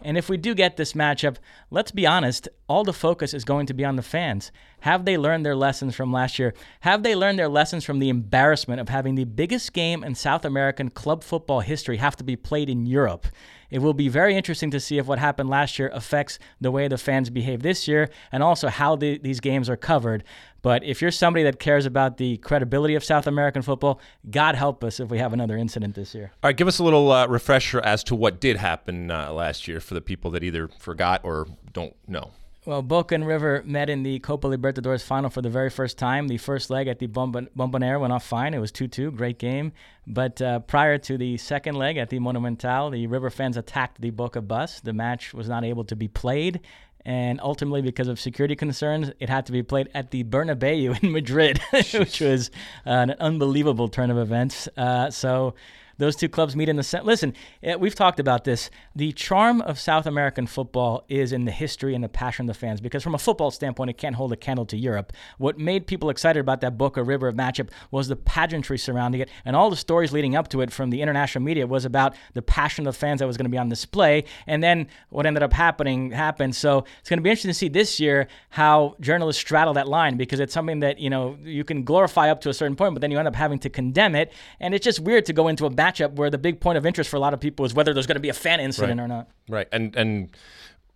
[0.00, 1.36] And if we do get this matchup,
[1.70, 4.52] let's be honest, all the focus is going to be on the fans.
[4.80, 6.54] Have they learned their lessons from last year?
[6.80, 10.44] Have they learned their lessons from the embarrassment of having the biggest game in South
[10.44, 13.26] American club football history have to be played in Europe?
[13.70, 16.88] It will be very interesting to see if what happened last year affects the way
[16.88, 20.24] the fans behave this year and also how the, these games are covered.
[20.62, 24.82] But if you're somebody that cares about the credibility of South American football, God help
[24.82, 26.32] us if we have another incident this year.
[26.42, 29.68] All right, give us a little uh, refresher as to what did happen uh, last
[29.68, 32.32] year for the people that either forgot or don't know.
[32.68, 36.28] Well, Boca and River met in the Copa Libertadores final for the very first time.
[36.28, 38.52] The first leg at the Bombonera went off fine.
[38.52, 39.72] It was 2 2, great game.
[40.06, 44.10] But uh, prior to the second leg at the Monumental, the River fans attacked the
[44.10, 44.80] Boca bus.
[44.80, 46.60] The match was not able to be played.
[47.06, 51.10] And ultimately, because of security concerns, it had to be played at the Bernabeu in
[51.10, 52.50] Madrid, which was
[52.84, 54.68] uh, an unbelievable turn of events.
[54.76, 55.54] Uh, so
[55.98, 57.04] those two clubs meet in the center.
[57.04, 58.70] Listen, eh, we've talked about this.
[58.96, 62.58] The charm of South American football is in the history and the passion of the
[62.58, 65.12] fans, because from a football standpoint, it can't hold a candle to Europe.
[65.38, 69.28] What made people excited about that Boca River of matchup was the pageantry surrounding it,
[69.44, 72.42] and all the stories leading up to it from the international media was about the
[72.42, 74.24] passion of the fans that was going to be on display.
[74.46, 76.54] And then what ended up happening happened.
[76.54, 80.16] So it's going to be interesting to see this year how journalists straddle that line,
[80.16, 83.00] because it's something that you know you can glorify up to a certain point, but
[83.00, 85.66] then you end up having to condemn it, and it's just weird to go into
[85.66, 87.92] a matchup where the big point of interest for a lot of people is whether
[87.92, 89.04] there's going to be a fan incident right.
[89.04, 89.28] or not.
[89.48, 89.68] Right.
[89.72, 90.30] And and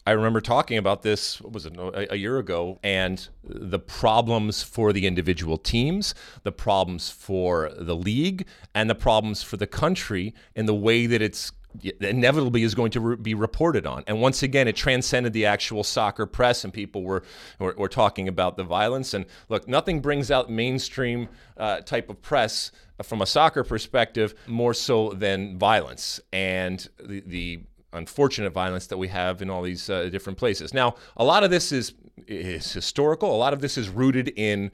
[0.04, 4.60] I remember talking about this, what was it, a, a, year ago, and the problems
[4.60, 10.34] for the individual teams, the problems for the league, and the problems for the country
[10.56, 11.52] in the way that it's
[12.00, 14.04] inevitably is going to re- be reported on.
[14.06, 17.22] And once again, it transcended the actual soccer press, and people were,
[17.58, 19.14] were, were talking about the violence.
[19.14, 22.70] And look, nothing brings out mainstream uh, type of press
[23.02, 27.60] from a soccer perspective more so than violence and the, the
[27.92, 30.72] unfortunate violence that we have in all these uh, different places.
[30.72, 31.94] Now, a lot of this is
[32.28, 33.34] is historical.
[33.34, 34.70] A lot of this is rooted in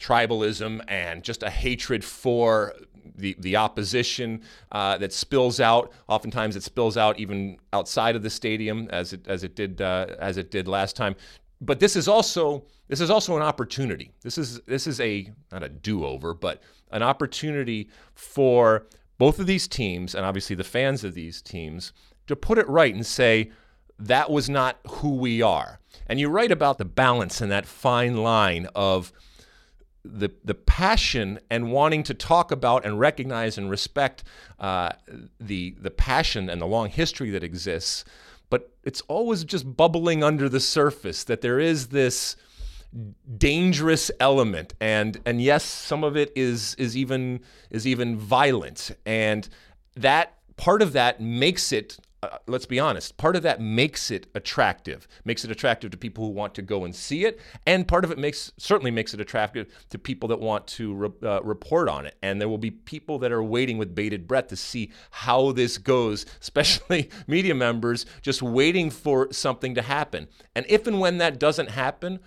[0.00, 2.74] tribalism and just a hatred for
[3.16, 5.92] the, the opposition uh, that spills out.
[6.08, 10.06] Oftentimes, it spills out even outside of the stadium, as it as it did uh,
[10.18, 11.14] as it did last time.
[11.60, 14.12] But this is also this is also an opportunity.
[14.22, 18.86] This is this is a not a do over, but an opportunity for
[19.18, 21.92] both of these teams and obviously the fans of these teams
[22.26, 23.50] to put it right and say
[23.98, 25.78] that was not who we are.
[26.06, 29.12] And you write about the balance and that fine line of
[30.04, 34.24] the the passion and wanting to talk about and recognize and respect
[34.58, 34.90] uh,
[35.38, 38.04] the the passion and the long history that exists,
[38.50, 42.36] but it's always just bubbling under the surface that there is this
[43.38, 48.90] dangerous element and and yes some of it is is even is even violent.
[49.06, 49.48] And
[49.96, 54.28] that part of that makes it uh, let's be honest, part of that makes it
[54.36, 58.04] attractive, makes it attractive to people who want to go and see it, and part
[58.04, 61.88] of it makes certainly makes it attractive to people that want to re, uh, report
[61.88, 62.16] on it.
[62.22, 65.78] And there will be people that are waiting with bated breath to see how this
[65.78, 70.28] goes, especially media members, just waiting for something to happen.
[70.54, 72.20] And if and when that doesn't happen,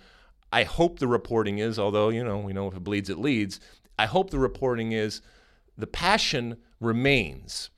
[0.52, 3.60] I hope the reporting is, although you know we know if it bleeds, it leads.
[3.98, 5.22] I hope the reporting is
[5.78, 7.70] the passion remains,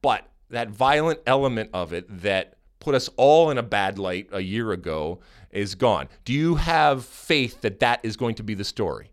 [0.00, 4.40] but that violent element of it that put us all in a bad light a
[4.40, 6.08] year ago is gone.
[6.24, 9.10] Do you have faith that that is going to be the story?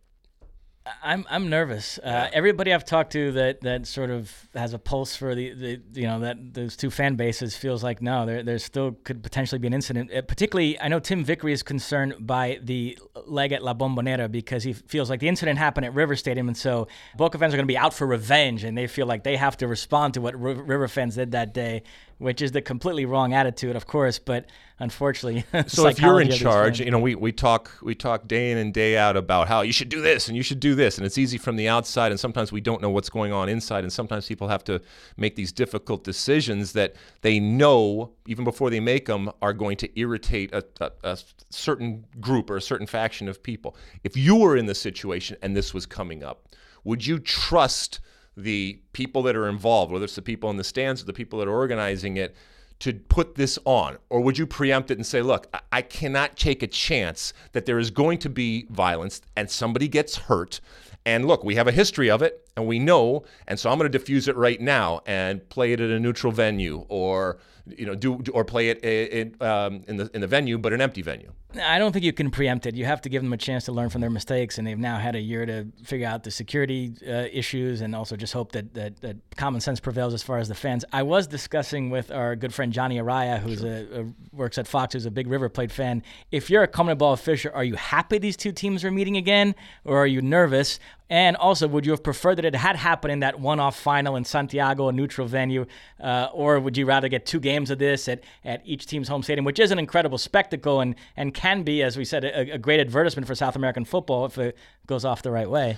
[1.02, 1.98] I'm I'm nervous.
[1.98, 5.82] Uh, everybody I've talked to that, that sort of has a pulse for the, the
[5.94, 9.60] you know that those two fan bases feels like no, there there still could potentially
[9.60, 10.12] be an incident.
[10.14, 14.64] Uh, particularly, I know Tim Vickery is concerned by the leg at La Bombonera because
[14.64, 17.68] he feels like the incident happened at River Stadium, and so Boca fans are going
[17.68, 20.34] to be out for revenge, and they feel like they have to respond to what
[20.36, 21.84] R- River fans did that day
[22.24, 24.18] which is the completely wrong attitude, of course.
[24.18, 24.46] But
[24.80, 28.58] unfortunately, so if you're in charge, you know, we, we talk we talk day in
[28.58, 31.06] and day out about how you should do this and you should do this, and
[31.06, 33.92] it's easy from the outside, and sometimes we don't know what's going on inside, and
[33.92, 34.82] sometimes people have to
[35.18, 40.00] make these difficult decisions that they know even before they make them are going to
[40.00, 41.18] irritate a, a, a
[41.50, 43.76] certain group or a certain faction of people.
[44.04, 46.48] If you were in the situation and this was coming up,
[46.84, 48.00] would you trust?
[48.36, 51.40] the people that are involved, whether it's the people in the stands or the people
[51.40, 52.36] that are organizing it,
[52.80, 53.98] to put this on?
[54.10, 57.80] Or would you preempt it and say, look, I cannot take a chance that there
[57.80, 60.60] is going to be violence and somebody gets hurt?
[61.06, 63.92] And look, we have a history of it and we know, and so I'm going
[63.92, 67.96] to diffuse it right now and play it at a neutral venue or you know,
[67.96, 71.32] do or play it in, um, in the in the venue, but an empty venue.
[71.62, 72.76] I don't think you can preempt it.
[72.76, 74.98] You have to give them a chance to learn from their mistakes, and they've now
[74.98, 78.74] had a year to figure out the security uh, issues, and also just hope that,
[78.74, 80.84] that, that common sense prevails as far as the fans.
[80.92, 83.70] I was discussing with our good friend Johnny Araya, who's sure.
[83.70, 86.02] a, a, works at Fox, who's a big River Plate fan.
[86.32, 89.54] If you're a CONMEBOL official, are you happy these two teams are meeting again,
[89.86, 90.80] or are you nervous?
[91.10, 94.24] And also, would you have preferred that it had happened in that one-off final in
[94.24, 95.66] Santiago, a neutral venue,
[96.00, 99.22] uh, or would you rather get two games of this at, at each team's home
[99.22, 102.58] stadium, which is an incredible spectacle and, and can be, as we said, a, a
[102.58, 105.78] great advertisement for South American football if it goes off the right way?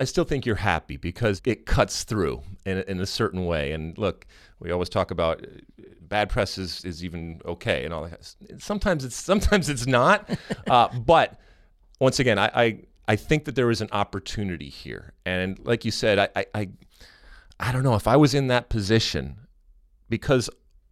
[0.00, 3.72] I still think you're happy because it cuts through in, in a certain way.
[3.72, 4.26] And look,
[4.58, 8.34] we always talk about uh, bad press is, is even okay and all that.
[8.58, 10.28] Sometimes it's sometimes it's not.
[10.66, 11.38] uh, but
[12.00, 15.14] once again, I, I I think that there is an opportunity here.
[15.26, 16.68] And like you said, I, I, I,
[17.58, 19.36] I don't know if I was in that position
[20.08, 20.48] because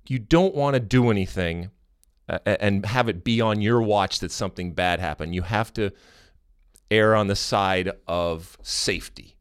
[0.06, 1.70] you don't want to do anything
[2.28, 5.34] uh, and have it be on your watch that something bad happened.
[5.34, 5.92] You have to
[6.90, 9.36] err on the side of safety.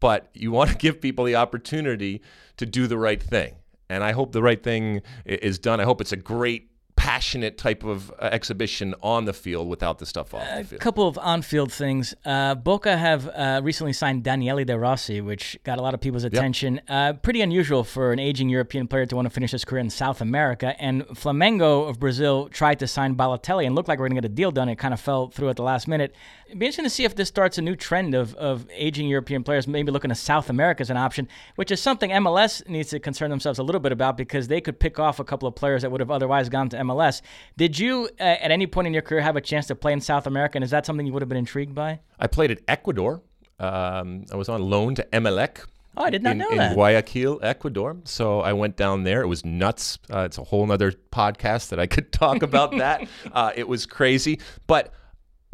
[0.00, 2.22] But you want to give people the opportunity
[2.56, 3.56] to do the right thing.
[3.90, 5.80] And I hope the right thing is done.
[5.80, 6.70] I hope it's a great
[7.08, 10.80] passionate type of uh, exhibition on the field without the stuff off the field.
[10.80, 12.14] A couple of on-field things.
[12.24, 16.24] Uh, Boca have uh, recently signed Daniele De Rossi, which got a lot of people's
[16.24, 16.74] attention.
[16.74, 16.84] Yep.
[16.88, 19.88] Uh, pretty unusual for an aging European player to want to finish his career in
[19.88, 20.76] South America.
[20.78, 24.22] And Flamengo of Brazil tried to sign Balotelli and looked like we are going to
[24.22, 24.68] get a deal done.
[24.68, 26.14] It kind of fell through at the last minute.
[26.48, 29.44] It'd be interesting to see if this starts a new trend of, of aging European
[29.44, 32.98] players, maybe looking to South America as an option, which is something MLS needs to
[32.98, 35.82] concern themselves a little bit about because they could pick off a couple of players
[35.82, 37.20] that would have otherwise gone to MLS.
[37.58, 40.00] Did you, uh, at any point in your career, have a chance to play in
[40.00, 40.56] South America?
[40.56, 42.00] And is that something you would have been intrigued by?
[42.18, 43.20] I played at Ecuador.
[43.60, 45.66] Um, I was on loan to Emelec.
[45.98, 46.74] Oh, I did not in, know in.
[46.74, 47.98] Guayaquil, Ecuador.
[48.04, 49.20] So I went down there.
[49.20, 49.98] It was nuts.
[50.10, 53.06] Uh, it's a whole other podcast that I could talk about that.
[53.32, 54.40] Uh, it was crazy.
[54.66, 54.94] But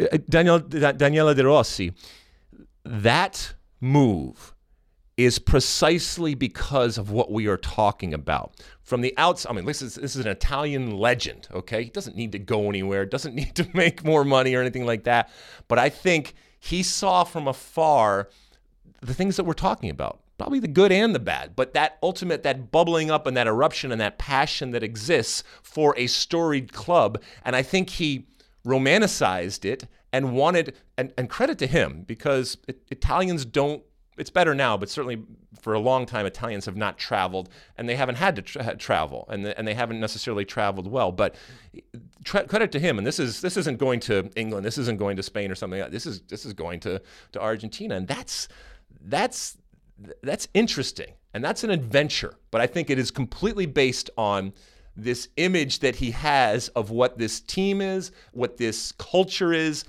[0.01, 1.93] Uh, Daniel, Daniela De Rossi,
[2.85, 4.55] that move
[5.17, 8.61] is precisely because of what we are talking about.
[8.83, 11.85] From the outside, I mean, this is, this is an Italian legend, okay?
[11.85, 15.05] He doesn't need to go anywhere, doesn't need to make more money or anything like
[15.05, 15.31] that.
[15.69, 18.29] But I think he saw from afar
[19.01, 22.43] the things that we're talking about probably the good and the bad, but that ultimate,
[22.43, 27.23] that bubbling up and that eruption and that passion that exists for a storied club.
[27.45, 28.27] And I think he
[28.67, 33.83] romanticized it and wanted, and, and credit to him, because it, Italians don't,
[34.17, 35.23] it's better now, but certainly
[35.61, 39.27] for a long time, Italians have not traveled and they haven't had to tra- travel
[39.29, 41.11] and, the, and they haven't necessarily traveled well.
[41.11, 41.35] But
[42.25, 45.17] tra- credit to him, and this is this isn't going to England, this isn't going
[45.17, 45.93] to Spain or something like that.
[45.93, 48.47] This is this is going to, to Argentina, and that's
[49.01, 49.57] that's
[50.23, 52.35] that's interesting and that's an adventure.
[52.51, 54.53] But I think it is completely based on
[54.97, 59.85] this image that he has of what this team is, what this culture is,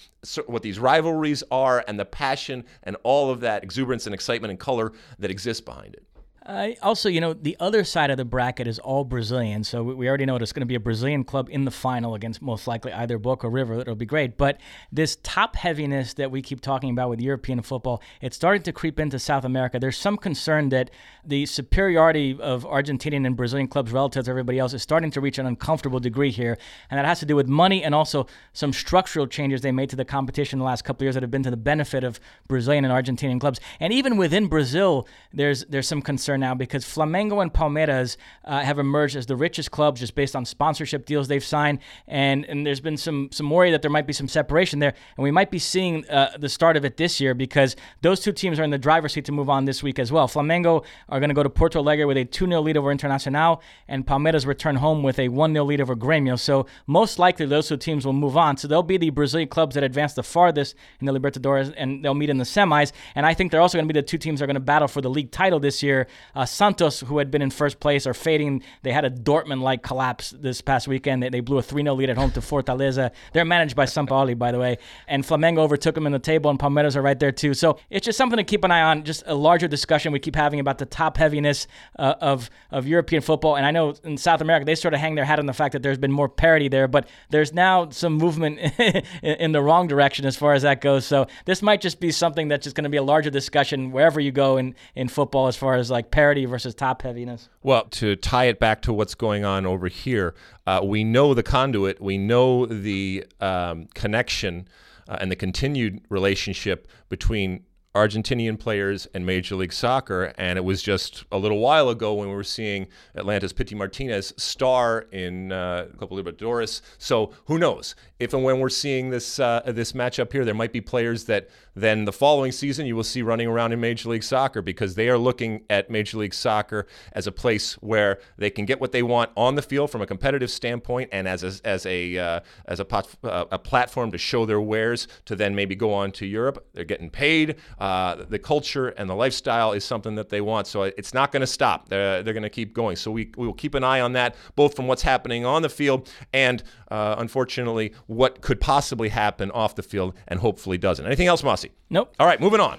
[0.47, 4.59] what these rivalries are, and the passion and all of that exuberance and excitement and
[4.59, 6.04] color that exists behind it.
[6.45, 9.63] Uh, also, you know, the other side of the bracket is all Brazilian.
[9.63, 12.39] So we already know it's going to be a Brazilian club in the final against
[12.39, 13.79] most likely either Boca River.
[13.79, 14.37] It'll be great.
[14.37, 14.59] But
[14.91, 18.99] this top heaviness that we keep talking about with European football, it's starting to creep
[18.99, 19.79] into South America.
[19.79, 20.91] There's some concern that
[21.25, 25.39] the superiority of Argentinian and Brazilian clubs relative to everybody else is starting to reach
[25.39, 26.59] an uncomfortable degree here.
[26.91, 29.95] And that has to do with money and also some structural changes they made to
[29.95, 32.85] the competition the last couple of years that have been to the benefit of Brazilian
[32.85, 33.59] and Argentinian clubs.
[33.79, 38.79] And even within Brazil, there's there's some concern now because Flamengo and Palmeiras uh, have
[38.79, 42.79] emerged as the richest clubs just based on sponsorship deals they've signed, and and there's
[42.79, 45.59] been some some worry that there might be some separation there, and we might be
[45.59, 48.77] seeing uh, the start of it this year because those two teams are in the
[48.77, 50.27] driver's seat to move on this week as well.
[50.27, 54.05] Flamengo are going to go to Porto Alegre with a 2-0 lead over Internacional, and
[54.05, 56.37] Palmeiras return home with a 1-0 lead over Grêmio.
[56.39, 58.57] So most likely those two teams will move on.
[58.57, 62.13] So they'll be the Brazilian clubs that advance the farthest in the Libertadores, and they'll
[62.13, 62.91] meet in the semis.
[63.15, 64.59] And I think they're also going to be the two teams that are going to
[64.59, 66.07] battle for the league title this year.
[66.33, 68.63] Uh, Santos, who had been in first place, are fading.
[68.83, 71.23] They had a Dortmund-like collapse this past weekend.
[71.23, 73.11] They, they blew a 3-0 lead at home to Fortaleza.
[73.33, 74.77] They're managed by Sampaoli, by the way.
[75.07, 77.53] And Flamengo overtook them in the table, and Palmeiras are right there too.
[77.53, 79.03] So it's just something to keep an eye on.
[79.03, 83.21] Just a larger discussion we keep having about the top heaviness uh, of of European
[83.21, 83.55] football.
[83.55, 85.73] And I know in South America they sort of hang their hat on the fact
[85.73, 88.59] that there's been more parity there, but there's now some movement
[89.23, 91.05] in the wrong direction as far as that goes.
[91.05, 94.19] So this might just be something that's just going to be a larger discussion wherever
[94.19, 97.49] you go in in football as far as like parity versus top heaviness?
[97.61, 100.33] Well, to tie it back to what's going on over here,
[100.65, 104.69] uh, we know the conduit, we know the um, connection
[105.09, 110.33] uh, and the continued relationship between Argentinian players and Major League Soccer.
[110.37, 114.33] And it was just a little while ago when we were seeing Atlanta's Pity Martinez
[114.35, 116.81] star in uh, a couple of Libertadores.
[116.97, 117.95] So who knows?
[118.19, 121.49] If and when we're seeing this uh, this matchup here, there might be players that
[121.75, 125.09] then the following season you will see running around in Major League Soccer because they
[125.09, 129.03] are looking at Major League Soccer as a place where they can get what they
[129.03, 132.79] want on the field from a competitive standpoint and as a, as a uh, as
[132.79, 136.25] a, pot, uh, a platform to show their wares to then maybe go on to
[136.25, 136.65] Europe.
[136.73, 137.55] They're getting paid.
[137.77, 137.84] Uh,
[138.27, 140.67] the culture and the lifestyle is something that they want.
[140.67, 141.89] So it's not going to stop.
[141.89, 142.95] They're, they're going to keep going.
[142.95, 145.69] So we, we will keep an eye on that, both from what's happening on the
[145.69, 151.05] field and, uh, unfortunately, what could possibly happen off the field and hopefully doesn't.
[151.05, 151.65] Anything else, Mosse?
[151.89, 152.13] Nope.
[152.19, 152.77] All right, moving on.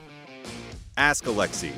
[0.96, 1.72] Ask Alexi.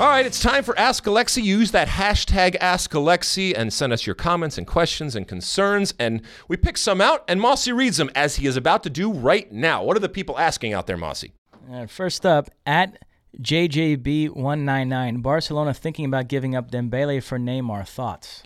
[0.00, 1.42] All right, it's time for Ask Alexi.
[1.42, 5.92] Use that hashtag Ask Alexi and send us your comments and questions and concerns.
[5.98, 9.12] And we pick some out, and Mosse reads them as he is about to do
[9.12, 9.84] right now.
[9.84, 11.26] What are the people asking out there, Mosse?
[11.72, 12.98] Uh, first up, at
[13.40, 17.86] JJB199, Barcelona thinking about giving up Dembele for Neymar.
[17.86, 18.42] Thoughts?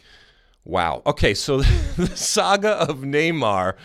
[0.64, 1.03] Wow.
[1.07, 1.62] Okay, so
[1.97, 3.77] the saga of Neymar.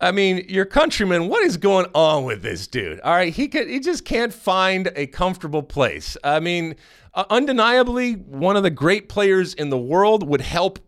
[0.00, 2.98] I mean, your countryman, what is going on with this dude?
[3.00, 6.16] All right, he could, he just can't find a comfortable place.
[6.24, 6.74] I mean,
[7.14, 10.80] uh, undeniably, one of the great players in the world would help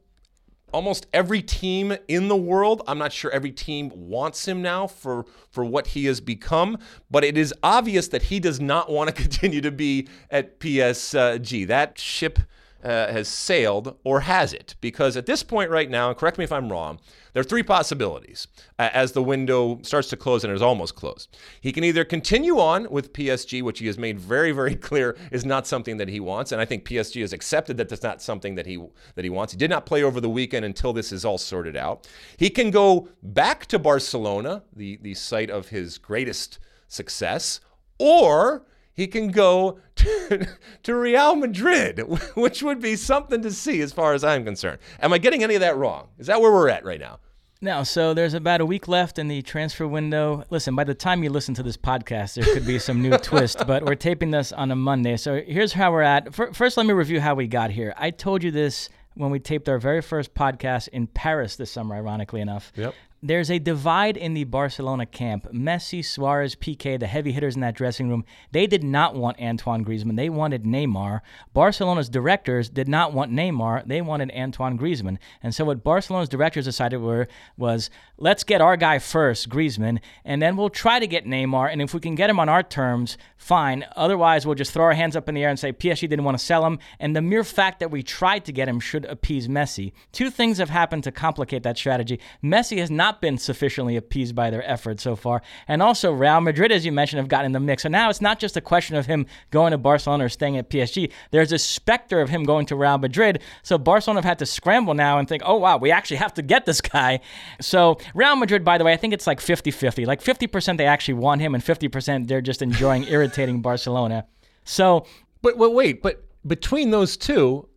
[0.77, 2.83] almost every team in the world.
[2.87, 6.77] I'm not sure every team wants him now for for what he has become,
[7.11, 11.67] but it is obvious that he does not want to continue to be at PSG.
[11.67, 12.41] That ship
[12.87, 14.77] uh, has sailed, or has it?
[14.81, 17.01] Because at this point right now, and correct me if I'm wrong,
[17.33, 18.47] there are three possibilities
[18.79, 21.37] uh, as the window starts to close and is almost closed.
[21.61, 25.45] He can either continue on with PSG, which he has made very, very clear is
[25.45, 28.55] not something that he wants, and I think PSG has accepted that that's not something
[28.55, 28.81] that he
[29.17, 29.53] that he wants.
[29.53, 32.09] He did not play over the weekend until this is all sorted out.
[32.37, 37.59] He can go back to Barcelona, the the site of his greatest success,
[37.99, 38.65] or
[38.97, 40.49] he can go to,
[40.83, 41.99] to, Real Madrid,
[42.35, 44.79] which would be something to see as far as I'm concerned.
[45.01, 46.09] Am I getting any of that wrong?
[46.19, 47.21] Is that where we're at right now?
[47.63, 50.45] No, so there's about a week left in the transfer window.
[50.51, 53.67] Listen, by the time you listen to this podcast, there could be some new twist,
[53.67, 55.17] but we're taping this on a Monday.
[55.17, 56.35] So here's how we're at.
[56.35, 57.95] First, let me review how we got here.
[57.97, 61.95] I told you this when we taped our very first podcast in Paris this summer,
[61.95, 62.73] ironically enough.
[62.77, 62.95] Yep.
[63.23, 65.51] There's a divide in the Barcelona camp.
[65.53, 69.85] Messi, Suarez, Piqué, the heavy hitters in that dressing room, they did not want Antoine
[69.85, 70.17] Griezmann.
[70.17, 71.21] They wanted Neymar.
[71.55, 73.87] Barcelona's directors did not want Neymar.
[73.87, 75.19] They wanted Antoine Griezmann.
[75.43, 77.89] And so what Barcelona's directors decided were was
[78.19, 81.71] let's get our guy first, Griezmann, and then we'll try to get Neymar.
[81.71, 83.85] And if we can get him on our terms, fine.
[83.95, 86.39] Otherwise, we'll just throw our hands up in the air and say PSG didn't want
[86.39, 86.79] to sell him.
[86.99, 89.93] And the mere fact that we tried to get him should appease Messi.
[90.13, 92.21] Two things have happened to complicate that strategy.
[92.43, 95.43] Messi has not been sufficiently appeased by their efforts so far.
[95.69, 97.83] And also, Real Madrid, as you mentioned, have gotten in the mix.
[97.83, 100.71] So now it's not just a question of him going to Barcelona or staying at
[100.71, 101.13] PSG.
[101.31, 103.43] There's a specter of him going to Real Madrid.
[103.63, 106.43] So Barcelona have had to scramble now and think, oh, wow, we actually have to
[106.43, 107.21] get this guy.
[107.61, 110.05] So Real Madrid, by the way, I think it's like 50 50.
[110.07, 114.27] Like 50% they actually want him, and 50% they're just enjoying irritating Barcelona.
[114.65, 115.07] So.
[115.43, 117.69] But, but wait, but between those two,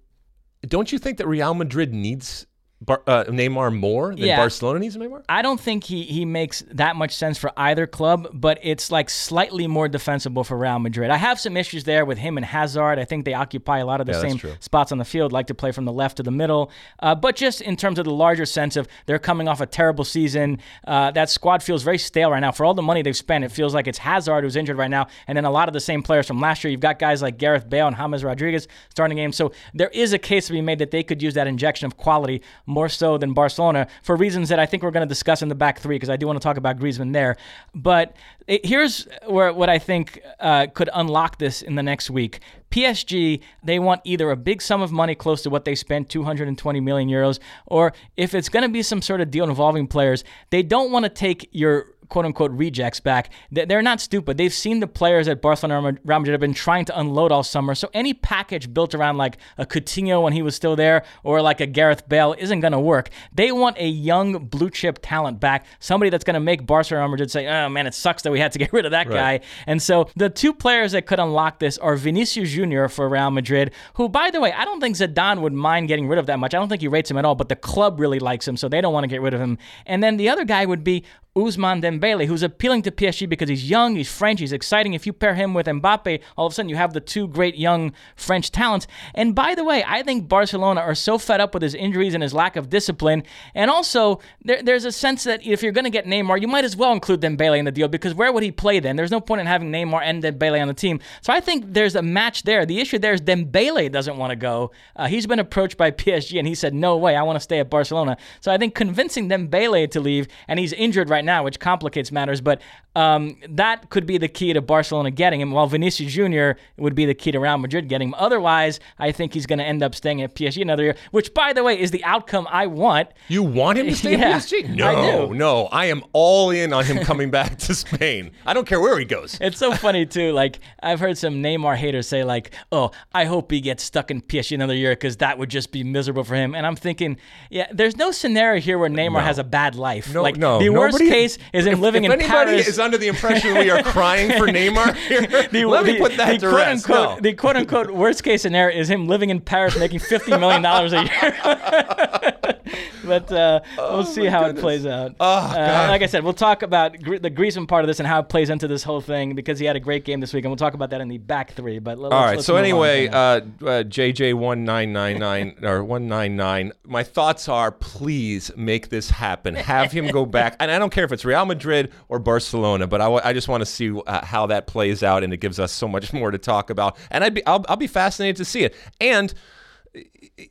[0.68, 2.48] don't you think that Real Madrid needs
[2.82, 4.38] Bar, uh, Neymar more than yeah.
[4.38, 5.24] Barcelona needs Neymar?
[5.28, 9.10] I don't think he, he makes that much sense for either club, but it's like
[9.10, 11.10] slightly more defensible for Real Madrid.
[11.10, 12.98] I have some issues there with him and Hazard.
[12.98, 15.48] I think they occupy a lot of the yeah, same spots on the field, like
[15.48, 16.72] to play from the left to the middle.
[17.00, 20.06] Uh, but just in terms of the larger sense of they're coming off a terrible
[20.06, 22.54] season, uh, that squad feels very stale right now.
[22.54, 25.08] For all the money they've spent, it feels like it's Hazard who's injured right now,
[25.28, 26.72] and then a lot of the same players from last year.
[26.72, 29.36] You've got guys like Gareth Bale and James Rodriguez starting games.
[29.36, 31.98] So there is a case to be made that they could use that injection of
[31.98, 35.50] quality more so than Barcelona for reasons that I think we're going to discuss in
[35.50, 37.36] the back three because I do want to talk about Griezmann there.
[37.74, 38.16] But
[38.48, 42.40] it, here's where what I think uh, could unlock this in the next week.
[42.72, 46.80] PSG, they want either a big sum of money close to what they spent, 220
[46.80, 50.62] million euros, or if it's going to be some sort of deal involving players, they
[50.62, 53.30] don't want to take your quote unquote rejects back.
[53.52, 54.38] They're not stupid.
[54.38, 57.76] They've seen the players at Barcelona Real Madrid have been trying to unload all summer.
[57.76, 61.62] So any package built around like a Coutinho when he was still there or like
[61.62, 63.10] a Gareth Bale isn't going to work.
[63.34, 67.12] They want a young blue chip talent back, somebody that's going to make Barcelona Real
[67.12, 69.42] Madrid say, oh man, it sucks that we had to get rid of that right.
[69.42, 69.48] guy.
[69.68, 72.88] And so the two players that could unlock this are Vinicius Jr.
[72.88, 76.20] for Real Madrid, who, by the way, I don't think Zidane would mind getting rid
[76.20, 76.54] of that much.
[76.54, 78.68] I don't think he rates him at all, but the club really likes him, so
[78.68, 79.58] they don't want to get rid of him.
[79.86, 81.04] And then the other guy would be
[81.40, 84.94] Ousmane Dembele, who's appealing to PSG because he's young, he's French, he's exciting.
[84.94, 87.56] If you pair him with Mbappe, all of a sudden you have the two great
[87.56, 88.88] young French talents.
[89.16, 92.24] And by the way, I think Barcelona are so fed up with his injuries and
[92.24, 93.24] his lack of discipline.
[93.56, 96.66] And also, there, there's a sense that if you're going to get Neymar, you might
[96.66, 98.96] as well include Dembele in the deal because where would he play then?
[98.96, 101.00] There's no point in having Neymar and Dembele on the team.
[101.22, 102.66] So I think there's a match there.
[102.66, 104.72] The issue there is Dembele doesn't want to go.
[104.96, 107.60] Uh, he's been approached by PSG and he said, no way, I want to stay
[107.60, 108.18] at Barcelona.
[108.42, 112.42] So I think convincing Dembele to leave, and he's injured right now, which complicates matters,
[112.42, 112.62] but
[112.96, 116.60] um, that could be the key to Barcelona getting him, while Vinicius Jr.
[116.78, 118.16] would be the key to Real Madrid getting him.
[118.18, 121.54] Otherwise, I think he's going to end up staying at PSG another year, which, by
[121.54, 123.10] the way, is the outcome I want.
[123.28, 124.76] You want him to stay yeah, at PSG?
[124.76, 125.66] No, I no.
[125.68, 128.32] I am all in on him coming back to Spain.
[128.46, 129.38] I don't care where he goes.
[129.40, 130.32] It's so funny, too.
[130.32, 134.22] Like, I've heard some Neymar haters say, like, oh, I hope he gets stuck in
[134.22, 136.56] PSG another year because that would just be miserable for him.
[136.56, 137.18] And I'm thinking,
[137.50, 139.20] yeah, there's no scenario here where Neymar no.
[139.20, 140.14] has a bad life.
[140.14, 140.60] No, like, no.
[140.60, 142.68] The worst case case is him living if in anybody Paris.
[142.68, 146.28] is under the impression we are crying for Neymar here, the, let me put that
[146.32, 146.90] the to quote rest.
[146.90, 147.22] Unquote, No.
[147.22, 150.94] The quote unquote worst case scenario is him living in Paris making fifty million dollars
[150.94, 152.34] a year.
[153.04, 155.16] but uh, we'll see how it plays out.
[155.20, 158.08] Oh, Uh, like I said, we'll talk about gr- the Griezmann part of this and
[158.08, 160.44] how it plays into this whole thing because he had a great game this week,
[160.44, 161.80] and we'll talk about that in the back three.
[161.80, 162.36] But let's, All right.
[162.36, 163.42] let's So anyway, uh, uh,
[163.84, 166.72] JJ one nine nine nine or one nine nine.
[166.86, 169.56] My thoughts are: please make this happen.
[169.56, 173.02] Have him go back, and I don't care if it's Real Madrid or Barcelona, but
[173.02, 175.88] I, just want to see uh, how that plays out, and it gives us so
[175.88, 176.98] much more to talk about.
[177.12, 178.76] And I'd be I'll, I'll be fascinated to see it.
[179.00, 179.34] And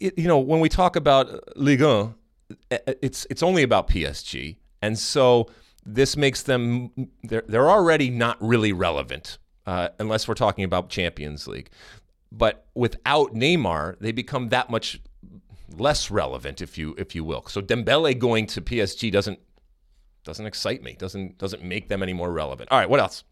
[0.00, 2.14] it, you know, when we talk about Ligue 1,
[2.70, 5.50] uh, it's it's only about PSG, and so
[5.84, 6.90] this makes them
[7.22, 11.70] they're they're already not really relevant uh, unless we're talking about Champions League.
[12.30, 15.00] But without Neymar, they become that much
[15.76, 17.44] less relevant, if you if you will.
[17.48, 19.38] So Dembele going to PSG doesn't
[20.24, 20.94] doesn't excite me.
[20.98, 22.70] Doesn't doesn't make them any more relevant.
[22.70, 23.24] All right, what else?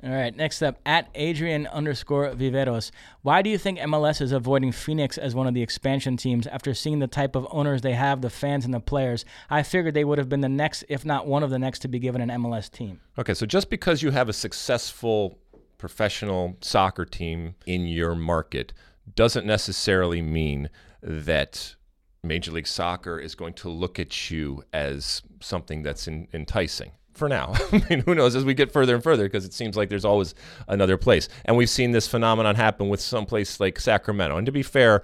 [0.00, 2.92] All right, next up, at Adrian underscore Viveros.
[3.22, 6.72] Why do you think MLS is avoiding Phoenix as one of the expansion teams after
[6.72, 9.24] seeing the type of owners they have, the fans and the players?
[9.50, 11.88] I figured they would have been the next, if not one of the next, to
[11.88, 13.00] be given an MLS team.
[13.18, 15.40] Okay, so just because you have a successful
[15.78, 18.72] professional soccer team in your market
[19.16, 20.70] doesn't necessarily mean
[21.02, 21.74] that
[22.22, 26.92] Major League Soccer is going to look at you as something that's in, enticing.
[27.18, 29.76] For now, I mean, who knows as we get further and further because it seems
[29.76, 30.36] like there's always
[30.68, 31.28] another place.
[31.44, 34.36] And we've seen this phenomenon happen with some place like Sacramento.
[34.36, 35.02] And to be fair,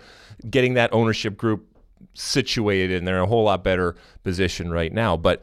[0.48, 1.66] getting that ownership group
[2.14, 5.16] situated and they're in a whole lot better position right now.
[5.16, 5.42] But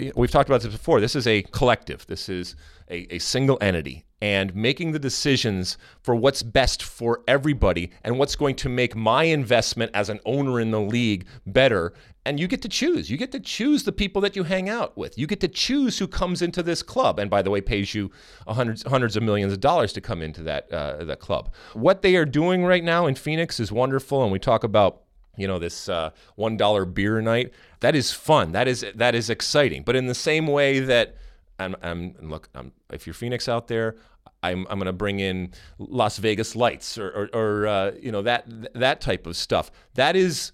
[0.00, 1.00] eh, we've talked about this before.
[1.00, 2.04] This is a collective.
[2.08, 2.56] This is
[2.90, 8.36] a, a single entity, and making the decisions for what's best for everybody and what's
[8.36, 11.94] going to make my investment as an owner in the league better.
[12.26, 13.10] And you get to choose.
[13.10, 15.16] You get to choose the people that you hang out with.
[15.16, 18.10] You get to choose who comes into this club, and by the way, pays you
[18.46, 21.50] hundreds hundreds of millions of dollars to come into that uh, that club.
[21.72, 25.02] What they are doing right now in Phoenix is wonderful, and we talk about
[25.38, 29.30] you know this uh, one dollar beer night that is fun that is that is
[29.30, 31.16] exciting but in the same way that
[31.60, 33.96] I'm look I'm, if you're Phoenix out there
[34.42, 38.22] I'm, I'm going to bring in Las Vegas lights or, or, or uh, you know
[38.22, 39.70] that that type of stuff.
[39.94, 40.52] That is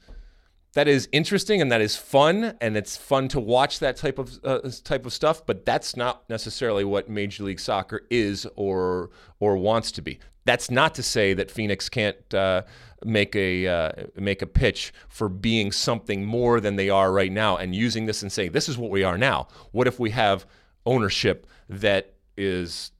[0.74, 4.38] that is interesting and that is fun and it's fun to watch that type of
[4.44, 9.57] uh, type of stuff but that's not necessarily what major league soccer is or or
[9.57, 10.18] wants to be.
[10.44, 12.62] That's not to say that Phoenix can't uh,
[13.04, 17.57] make a uh, make a pitch for being something more than they are right now
[17.57, 19.46] and using this and saying this is what we are now.
[19.70, 20.44] What if we have
[20.87, 22.93] ownership that is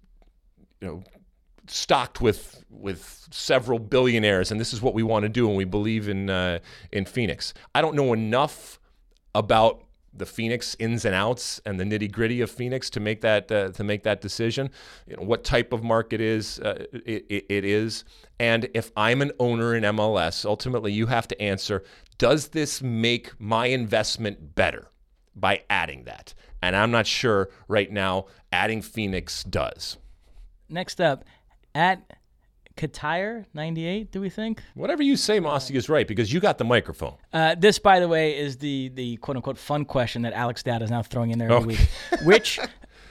[0.81, 1.03] you know
[1.69, 5.65] stocked with with several billionaires, and this is what we want to do, and we
[5.65, 6.59] believe in uh,
[6.93, 7.55] in Phoenix.
[7.75, 8.79] I don't know enough
[9.35, 9.83] about
[10.13, 13.71] the Phoenix ins and outs and the nitty gritty of Phoenix to make that uh,
[13.73, 14.71] to make that decision.
[15.07, 18.05] You know, what type of market is uh, it, it, it is,
[18.39, 21.85] and if I'm an owner in MLS, ultimately you have to answer:
[22.19, 24.89] Does this make my investment better
[25.35, 26.35] by adding that?
[26.67, 28.27] And I'm not sure right now.
[28.53, 29.97] Adding Phoenix does.
[30.69, 31.25] Next up,
[31.75, 32.03] at
[32.77, 34.63] Katire98, do we think?
[34.75, 37.15] Whatever you say, Mosse is right because you got the microphone.
[37.33, 40.83] Uh, this, by the way, is the the quote unquote fun question that Alex Dad
[40.83, 41.89] is now throwing in there every Okay.
[42.11, 42.21] week.
[42.25, 42.59] Which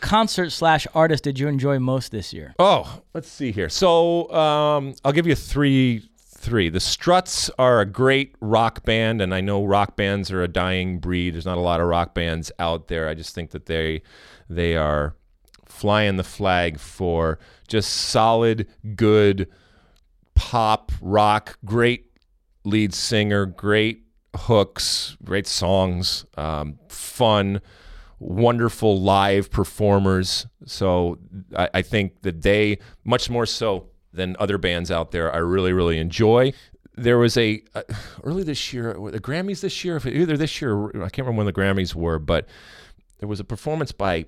[0.02, 2.54] concert slash artist did you enjoy most this year?
[2.60, 3.70] Oh, let's see here.
[3.70, 6.10] So um, I'll give you three.
[6.46, 6.70] Three.
[6.70, 11.00] The Struts are a great rock band, and I know rock bands are a dying
[11.00, 11.34] breed.
[11.34, 13.10] There's not a lot of rock bands out there.
[13.10, 14.04] I just think that they
[14.48, 15.16] they are
[15.66, 19.48] flying the flag for just solid, good
[20.36, 21.58] pop rock.
[21.66, 22.12] Great
[22.64, 24.04] lead singer, great
[24.36, 27.60] hooks, great songs, um, fun,
[28.20, 30.46] wonderful live performers.
[30.68, 31.18] So
[31.58, 35.74] I, I think that they, much more so than other bands out there, I really,
[35.74, 36.54] really enjoy.
[36.96, 37.84] There was a uh,
[38.24, 41.54] early this year, the Grammys this year, either this year, I can't remember when the
[41.54, 42.48] Grammys were, but
[43.20, 44.26] there was a performance by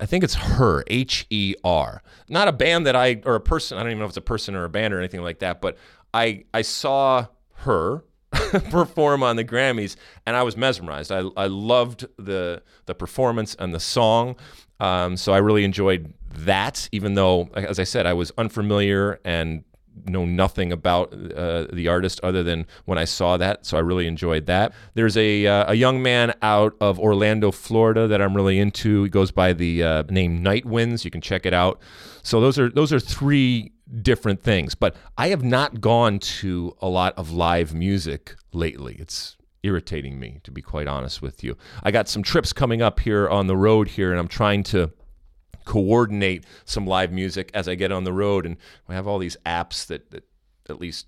[0.00, 2.02] I think it's her, H E R.
[2.28, 3.78] Not a band that I or a person.
[3.78, 5.60] I don't even know if it's a person or a band or anything like that.
[5.60, 5.76] But
[6.12, 7.26] I I saw
[7.58, 8.04] her
[8.70, 9.96] perform on the Grammys,
[10.26, 11.12] and I was mesmerized.
[11.12, 14.36] I I loved the the performance and the song.
[14.80, 16.12] Um, so I really enjoyed
[16.44, 19.64] that, even though, as I said, I was unfamiliar and
[20.04, 23.64] know nothing about uh, the artist other than when I saw that.
[23.64, 24.72] So I really enjoyed that.
[24.94, 29.04] There's a uh, a young man out of Orlando, Florida that I'm really into.
[29.04, 31.04] He goes by the uh, name Night Winds.
[31.04, 31.80] You can check it out.
[32.22, 33.72] So those are those are three
[34.02, 34.74] different things.
[34.74, 38.96] But I have not gone to a lot of live music lately.
[38.98, 41.56] It's irritating me, to be quite honest with you.
[41.82, 44.92] I got some trips coming up here on the road here, and I'm trying to
[45.66, 48.46] coordinate some live music as I get on the road.
[48.46, 48.56] And
[48.88, 50.24] I have all these apps that, that
[50.70, 51.06] at least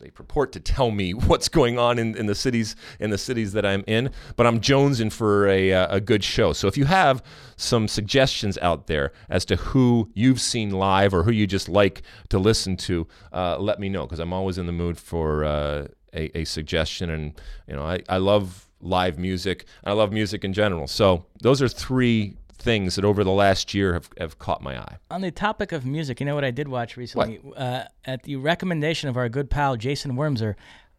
[0.00, 3.52] they purport to tell me what's going on in, in the cities in the cities
[3.52, 6.52] that I'm in, but I'm jonesing for a, uh, a good show.
[6.52, 7.22] So if you have
[7.56, 12.02] some suggestions out there as to who you've seen live or who you just like
[12.28, 15.86] to listen to, uh, let me know because I'm always in the mood for uh,
[16.12, 17.10] a, a suggestion.
[17.10, 19.64] And you know, I, I love live music.
[19.84, 20.86] I love music in general.
[20.86, 24.96] So those are three things that over the last year have, have caught my eye.
[25.10, 27.40] On the topic of music, you know what I did watch recently?
[27.56, 30.54] Uh, at the recommendation of our good pal Jason Wormser,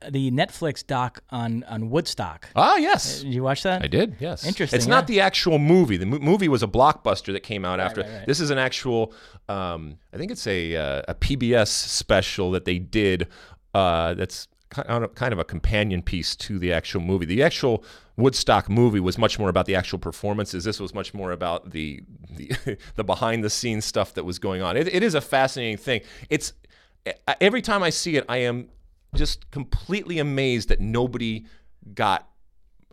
[0.10, 2.50] the Netflix doc on, on Woodstock.
[2.56, 3.22] Ah, yes.
[3.22, 3.82] Did you watch that?
[3.82, 4.46] I did, yes.
[4.46, 5.98] Interesting, It's not the actual movie.
[5.98, 8.02] The mo- movie was a blockbuster that came out after.
[8.02, 8.28] right, right.
[8.28, 9.14] This is an actual,
[9.50, 13.28] um, I think it's a, uh, a PBS special that they did
[13.74, 17.26] uh, that's ki- kind of- kind of a companion piece to the actual movie.
[17.26, 17.84] The actual
[18.18, 20.64] Woodstock movie was much more about the actual performances.
[20.64, 24.62] This was much more about the the, the behind the scenes stuff that was going
[24.62, 24.78] on.
[24.78, 26.02] It, it is a fascinating thing.
[26.30, 26.54] It's
[27.42, 28.70] every time I see it, I am
[29.16, 31.46] just completely amazed that nobody
[31.94, 32.28] got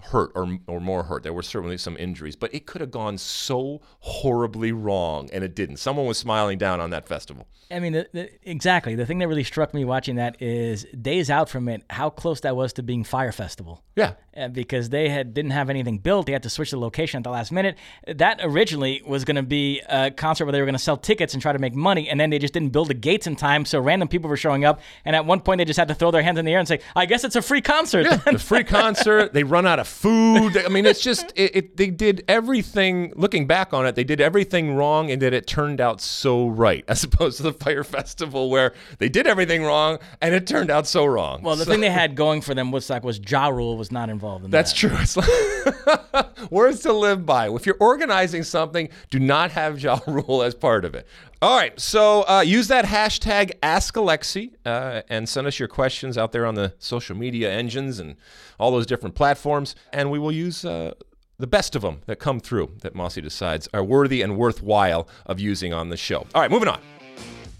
[0.02, 1.22] hurt or, or more hurt.
[1.22, 5.54] There were certainly some injuries, but it could have gone so horribly wrong, and it
[5.54, 5.76] didn't.
[5.76, 7.46] Someone was smiling down on that festival.
[7.70, 8.94] I mean, the, the, exactly.
[8.94, 12.40] The thing that really struck me watching that is days out from it, how close
[12.40, 13.82] that was to being Fire Festival.
[13.96, 14.14] Yeah.
[14.34, 17.24] Uh, because they had didn't have anything built, they had to switch the location at
[17.24, 17.76] the last minute.
[18.06, 21.34] That originally was going to be a concert where they were going to sell tickets
[21.34, 23.66] and try to make money, and then they just didn't build the gates in time,
[23.66, 24.80] so random people were showing up.
[25.04, 26.66] And at one point, they just had to throw their hands in the air and
[26.66, 29.34] say, "I guess it's a free concert." Yeah, the free concert.
[29.34, 30.56] They run out of food.
[30.56, 31.76] I mean, it's just it, it.
[31.76, 33.12] They did everything.
[33.14, 36.84] Looking back on it, they did everything wrong, and that it turned out so right,
[36.88, 40.86] as opposed to the Fire Festival where they did everything wrong and it turned out
[40.86, 41.42] so wrong.
[41.42, 44.08] well, the thing they had going for them was like was Ja Rule was not
[44.08, 44.78] involved in That's that.
[44.78, 44.96] true.
[45.00, 47.48] It's like words to live by.
[47.50, 51.06] If you're organizing something, do not have Ja Rule as part of it.
[51.40, 56.30] All right, so uh, use that hashtag AskAlexi uh, and send us your questions out
[56.30, 58.14] there on the social media engines and
[58.60, 60.94] all those different platforms, and we will use uh,
[61.38, 65.40] the best of them that come through that Mosse decides are worthy and worthwhile of
[65.40, 66.24] using on the show.
[66.32, 66.80] All right, moving on.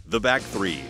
[0.07, 0.85] The back three.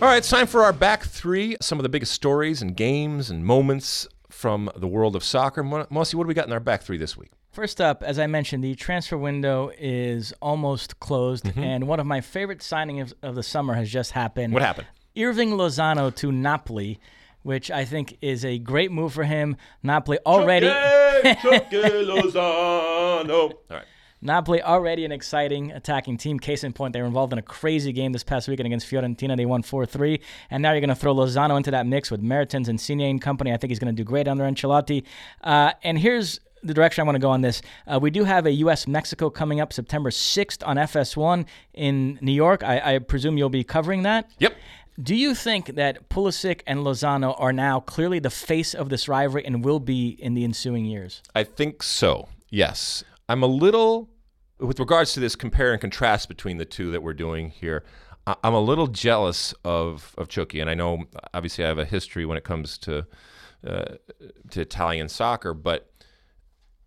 [0.00, 1.56] All right, it's time for our back three.
[1.60, 4.08] Some of the biggest stories and games and moments
[4.44, 5.62] from the world of soccer.
[5.62, 7.30] Mo- Mosse, what do we got in our back three this week?
[7.50, 11.62] First up, as I mentioned, the transfer window is almost closed, Mm-hmm.
[11.62, 14.52] and one of my favorite signings of, the summer has just happened.
[14.52, 14.86] What happened?
[15.16, 17.00] Hirving Lozano to Napoli,
[17.42, 19.56] which I think is a great move for him.
[19.82, 20.66] Napoli already.
[20.68, 20.74] All
[23.70, 23.84] right.
[24.24, 26.40] Napoli already an exciting attacking team.
[26.40, 29.36] Case in point, they were involved in a crazy game this past weekend against Fiorentina.
[29.36, 30.18] They won 4-3.
[30.50, 33.20] And now you're going to throw Lozano into that mix with Mertens and Insigne and
[33.20, 33.52] company.
[33.52, 35.04] I think he's going to do great under Ancelotti.
[35.42, 37.60] Uh, and here's the direction I want to go on this.
[37.86, 42.64] Uh, we do have a U.S.-Mexico coming up September 6th on FS1 in New York.
[42.64, 44.30] I, I presume you'll be covering that?
[44.38, 44.54] Yep.
[45.02, 49.44] Do you think that Pulisic and Lozano are now clearly the face of this rivalry
[49.44, 51.20] and will be in the ensuing years?
[51.34, 52.28] I think so.
[52.48, 53.04] Yes.
[53.28, 54.08] I'm a little,
[54.64, 57.84] with regards to this compare and contrast between the two that we're doing here,
[58.26, 60.60] I- I'm a little jealous of, of Chucky.
[60.60, 63.06] And I know, obviously, I have a history when it comes to,
[63.66, 63.96] uh,
[64.50, 65.90] to Italian soccer, but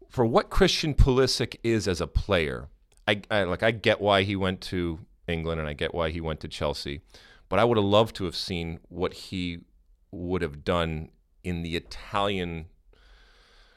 [0.09, 2.69] for what Christian Pulisic is as a player,
[3.07, 6.21] I, I like I get why he went to England and I get why he
[6.21, 7.01] went to Chelsea,
[7.49, 9.59] but I would have loved to have seen what he
[10.11, 11.09] would have done
[11.43, 12.65] in the Italian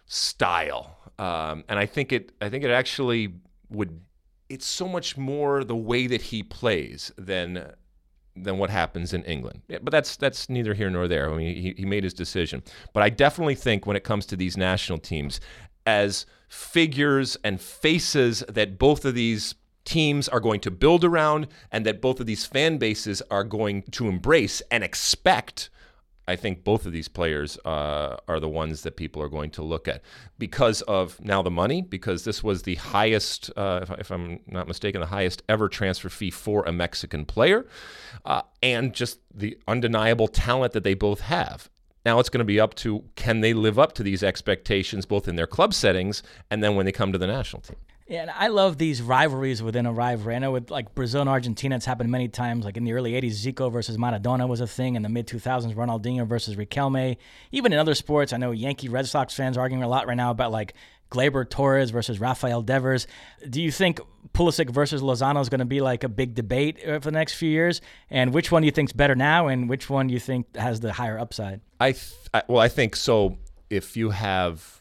[0.06, 0.96] style.
[1.18, 3.34] Um, and I think it I think it actually
[3.70, 4.00] would
[4.48, 7.72] it's so much more the way that he plays than
[8.36, 9.62] than what happens in England.
[9.68, 11.30] Yeah, But that's that's neither here nor there.
[11.30, 12.62] I mean, he, he made his decision.
[12.92, 15.40] But I definitely think when it comes to these national teams,
[15.86, 19.54] as figures and faces that both of these
[19.84, 23.82] teams are going to build around and that both of these fan bases are going
[23.82, 25.70] to embrace and expect
[26.28, 29.62] I think both of these players uh, are the ones that people are going to
[29.62, 30.02] look at
[30.38, 34.68] because of now the money, because this was the highest, uh, if, if I'm not
[34.68, 37.66] mistaken, the highest ever transfer fee for a Mexican player,
[38.24, 41.68] uh, and just the undeniable talent that they both have.
[42.06, 45.28] Now it's going to be up to can they live up to these expectations both
[45.28, 47.76] in their club settings and then when they come to the national team.
[48.10, 50.34] Yeah, and I love these rivalries within a rivalry.
[50.34, 52.64] I know with like Brazil and Argentina, it's happened many times.
[52.64, 54.96] Like in the early '80s, Zico versus Maradona was a thing.
[54.96, 57.18] In the mid 2000s, Ronaldinho versus Riquelme.
[57.52, 60.16] Even in other sports, I know Yankee Red Sox fans are arguing a lot right
[60.16, 60.74] now about like
[61.12, 63.06] Gleyber Torres versus Rafael Devers.
[63.48, 64.00] Do you think
[64.34, 67.34] Pulisic versus Lozano is going to be like a big debate uh, for the next
[67.34, 67.80] few years?
[68.10, 70.80] And which one do you think's better now, and which one do you think has
[70.80, 71.60] the higher upside?
[71.78, 73.38] I, th- I well, I think so.
[73.70, 74.79] If you have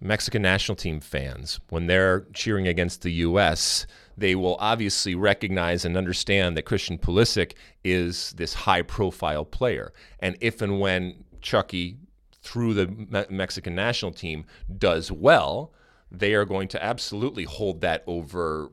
[0.00, 3.86] Mexican national team fans when they're cheering against the U.S.,
[4.16, 10.62] they will obviously recognize and understand that Christian Pulisic is this high-profile player, and if
[10.62, 11.98] and when Chucky
[12.42, 14.44] through the Me- Mexican national team
[14.78, 15.72] does well,
[16.10, 18.70] they are going to absolutely hold that over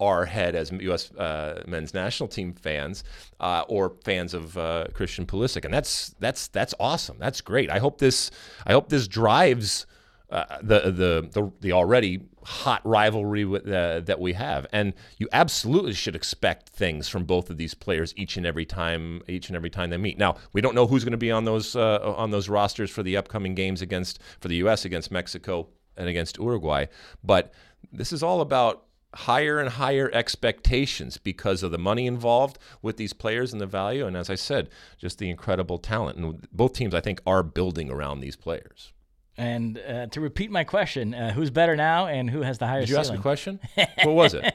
[0.00, 1.12] our head as U.S.
[1.12, 3.02] Uh, men's national team fans
[3.40, 7.16] uh, or fans of uh, Christian Pulisic, and that's that's that's awesome.
[7.18, 7.70] That's great.
[7.70, 8.30] I hope this
[8.66, 9.86] I hope this drives
[10.30, 15.26] uh, the, the the the already hot rivalry with, uh, that we have, and you
[15.32, 19.56] absolutely should expect things from both of these players each and every time each and
[19.56, 20.18] every time they meet.
[20.18, 23.02] Now we don't know who's going to be on those uh, on those rosters for
[23.02, 24.84] the upcoming games against for the U.S.
[24.84, 26.86] against Mexico and against Uruguay,
[27.24, 27.52] but
[27.90, 33.14] this is all about higher and higher expectations because of the money involved with these
[33.14, 34.68] players and the value, and as I said,
[34.98, 36.18] just the incredible talent.
[36.18, 38.92] And both teams, I think, are building around these players.
[39.38, 42.80] And uh, to repeat my question, uh, who's better now and who has the higher
[42.80, 43.10] Did you ceiling?
[43.12, 43.60] ask a question?
[44.02, 44.52] what was it?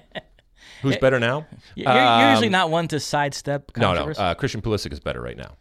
[0.81, 1.47] Who's better now?
[1.75, 4.11] You're, you're usually Um, not one to sidestep No, no.
[4.11, 5.55] Uh, Christian Pulisic is better right now.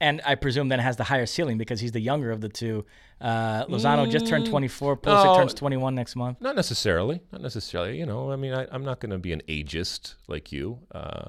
[0.00, 2.86] And I presume then has the higher ceiling because he's the younger of the two.
[3.20, 4.96] Uh, Lozano just turned 24.
[4.96, 5.24] Pulisic Mm.
[5.24, 5.36] no.
[5.36, 6.40] turns 21 next month.
[6.40, 7.20] Not necessarily.
[7.32, 7.98] Not necessarily.
[7.98, 10.78] You know, I mean, I, I'm not going to be an ageist like you.
[10.94, 11.28] Uh,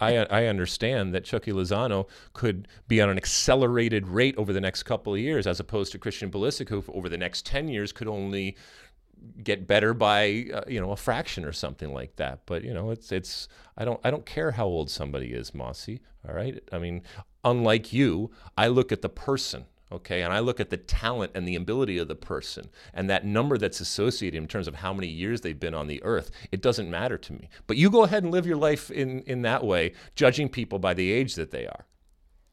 [0.00, 4.84] I I understand that Chucky Lozano could be on an accelerated rate over the next
[4.84, 8.08] couple of years, as opposed to Christian Pulisic, who over the next ten years could
[8.08, 8.56] only
[9.42, 12.40] get better by uh, you know a fraction or something like that.
[12.46, 15.88] But you know, it's it's I don't I don't care how old somebody is, Mosse.
[16.28, 16.62] All right.
[16.72, 17.02] I mean,
[17.44, 19.66] unlike you, I look at the person.
[19.90, 23.26] Okay, and I look at the talent and the ability of the person and that
[23.26, 26.30] number that's associated in terms of how many years they've been on the earth.
[26.50, 27.50] It doesn't matter to me.
[27.66, 30.94] But you go ahead and live your life in, in that way, judging people by
[30.94, 31.84] the age that they are.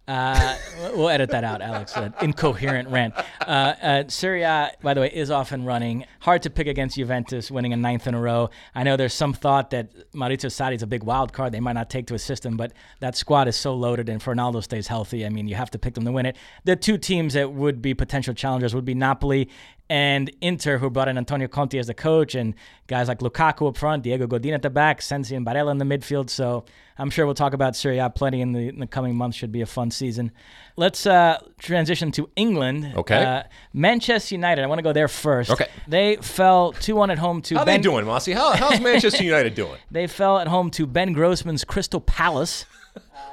[0.09, 0.55] Uh,
[0.95, 1.95] we'll edit that out, Alex.
[1.95, 3.13] Uh, incoherent rant.
[3.41, 6.03] Uh, uh, A, by the way, is off and running.
[6.21, 8.49] Hard to pick against Juventus, winning a ninth in a row.
[8.73, 11.51] I know there's some thought that Maurizio Sarri is a big wild card.
[11.51, 14.25] They might not take to his system, but that squad is so loaded, and if
[14.25, 16.37] Ronaldo stays healthy, I mean, you have to pick them to win it.
[16.63, 19.47] The two teams that would be potential challengers would be Napoli
[19.89, 22.53] and Inter, who brought in Antonio Conte as the coach, and
[22.87, 25.85] guys like Lukaku up front, Diego Godin at the back, Sensi and Barella in the
[25.85, 26.29] midfield.
[26.29, 26.63] So
[26.97, 29.35] I'm sure we'll talk about Serie A plenty in the, in the coming months.
[29.37, 30.31] Should be a fun season.
[30.75, 32.93] Let's uh, transition to England.
[32.95, 33.23] Okay.
[33.23, 34.63] Uh, Manchester United.
[34.63, 35.49] I want to go there first.
[35.49, 35.67] Okay.
[35.87, 37.77] They fell 2 1 at home to How Ben.
[37.77, 38.27] they doing, Mosse?
[38.27, 39.77] How, how's Manchester United doing?
[39.91, 42.65] They fell at home to Ben Grossman's Crystal Palace.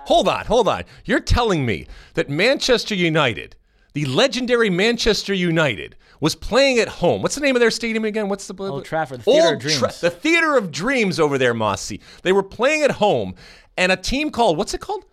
[0.07, 0.85] Hold on, hold on.
[1.05, 3.57] You're telling me that Manchester United,
[3.93, 7.23] the legendary Manchester United, was playing at home.
[7.23, 8.29] What's the name of their stadium again?
[8.29, 10.01] What's the Old Trafford, the Theatre of Old Dreams.
[10.01, 11.93] the Theater of Dreams over there, Mosse.
[12.23, 13.35] They were playing at home,
[13.77, 15.05] and a team called what's it called?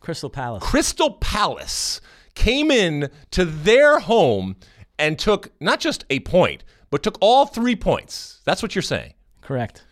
[0.00, 0.62] Crystal Palace.
[0.62, 2.00] Crystal Palace
[2.34, 4.56] came in to their home
[4.98, 8.40] and took not just a point, but took all three points.
[8.44, 9.14] That's what you're saying.
[9.40, 9.84] Correct.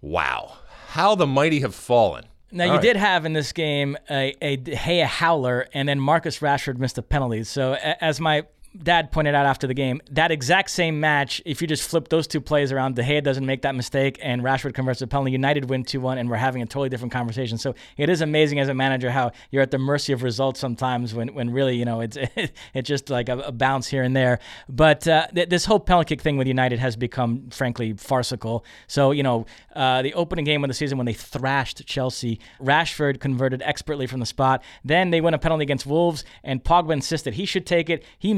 [0.00, 0.58] Wow.
[0.88, 2.26] How the mighty have fallen.
[2.52, 2.82] Now, All you right.
[2.82, 7.02] did have in this game a, a Gea howler, and then Marcus Rashford missed a
[7.02, 7.42] penalty.
[7.42, 8.44] So, as my
[8.82, 12.26] dad pointed out after the game, that exact same match, if you just flip those
[12.26, 15.32] two plays around, De Gea doesn't make that mistake, and Rashford converts a penalty.
[15.32, 17.58] United win 2 1, and we're having a totally different conversation.
[17.58, 21.14] So, it is amazing as a manager how you're at the mercy of results sometimes
[21.14, 22.16] when, when really, you know, it's
[22.74, 24.38] it's just like a, a bounce here and there.
[24.68, 28.64] But uh, th- this whole penalty kick thing with United has become, frankly, farcical.
[28.86, 33.20] So, you know, uh, the opening game of the season when they thrashed Chelsea, Rashford
[33.20, 34.62] converted expertly from the spot.
[34.84, 38.04] Then they win a penalty against Wolves, and Pogba insisted he should take it.
[38.18, 38.34] He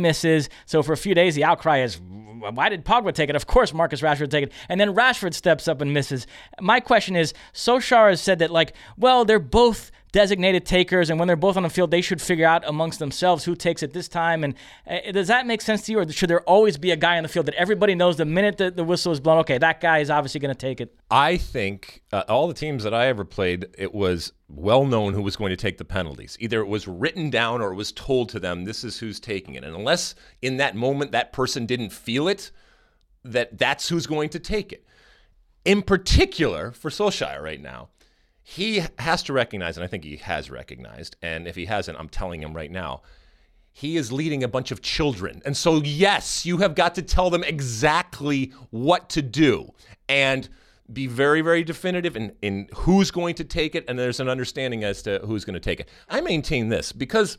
[0.67, 3.37] So for a few days, the outcry is, why did Pogba take it?
[3.37, 4.53] Of course, Marcus Rashford take it.
[4.69, 6.27] And then Rashford steps up and misses.
[6.61, 11.27] My question is, Solskjaer has said that, like, well, they're both designated takers, and when
[11.27, 14.09] they're both on the field, they should figure out amongst themselves who takes it this
[14.09, 14.45] time.
[14.45, 14.55] And
[14.87, 17.23] uh, does that make sense to you, or should there always be a guy on
[17.23, 19.39] the field that everybody knows the minute that the whistle is blown?
[19.39, 20.95] Okay, that guy is obviously going to take it.
[21.11, 25.23] I think uh, all the teams that I ever played, it was well known who
[25.23, 26.37] was going to take the penalties.
[26.41, 29.55] Either it was written down or it was told to them, this is who's taking
[29.55, 29.65] it.
[29.65, 32.51] And unless in that moment that person didn't feel it,
[33.25, 34.87] that that's who's going to take it.
[35.65, 37.89] In particular, for Solskjaer right now,
[38.49, 42.09] he has to recognize, and I think he has recognized, and if he hasn't, I'm
[42.09, 43.03] telling him right now,
[43.73, 45.43] he is leading a bunch of children.
[45.45, 49.75] And so, yes, you have got to tell them exactly what to do
[50.09, 50.49] and
[50.93, 53.85] be very, very definitive in, in who's going to take it.
[53.89, 55.89] And there's an understanding as to who's going to take it.
[56.09, 57.39] I maintain this because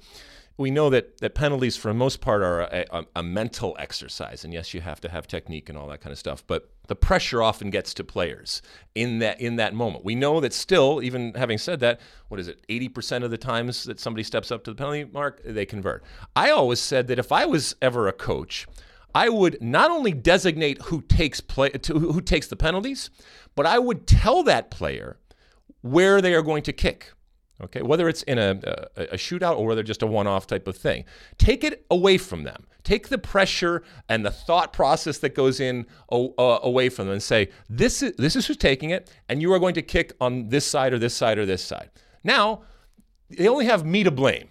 [0.57, 4.43] we know that, that penalties, for the most part, are a, a, a, mental exercise.
[4.43, 6.43] And yes, you have to have technique and all that kind of stuff.
[6.45, 8.61] But the pressure often gets to players
[8.95, 10.03] in that in that moment.
[10.03, 12.61] We know that still, even having said that, what is it?
[12.69, 16.03] Eighty percent of the times that somebody steps up to the penalty mark, they convert.
[16.35, 18.67] I always said that if I was ever a coach,
[19.13, 23.09] I would not only designate who takes play to, who takes the penalties,
[23.55, 25.17] but I would tell that player
[25.81, 27.11] where they are going to kick.
[27.63, 28.59] Okay, whether it's in a,
[28.95, 31.05] a, a, shootout or whether just a one off type of thing.
[31.39, 32.67] Take it away from them.
[32.83, 37.23] Take the pressure and the thought process that goes in uh, away from them and
[37.23, 40.49] say, this is, this is who's taking it, and you are going to kick on
[40.49, 41.89] this side or this side or this side.
[42.23, 42.61] Now,
[43.29, 44.49] they only have me to blame.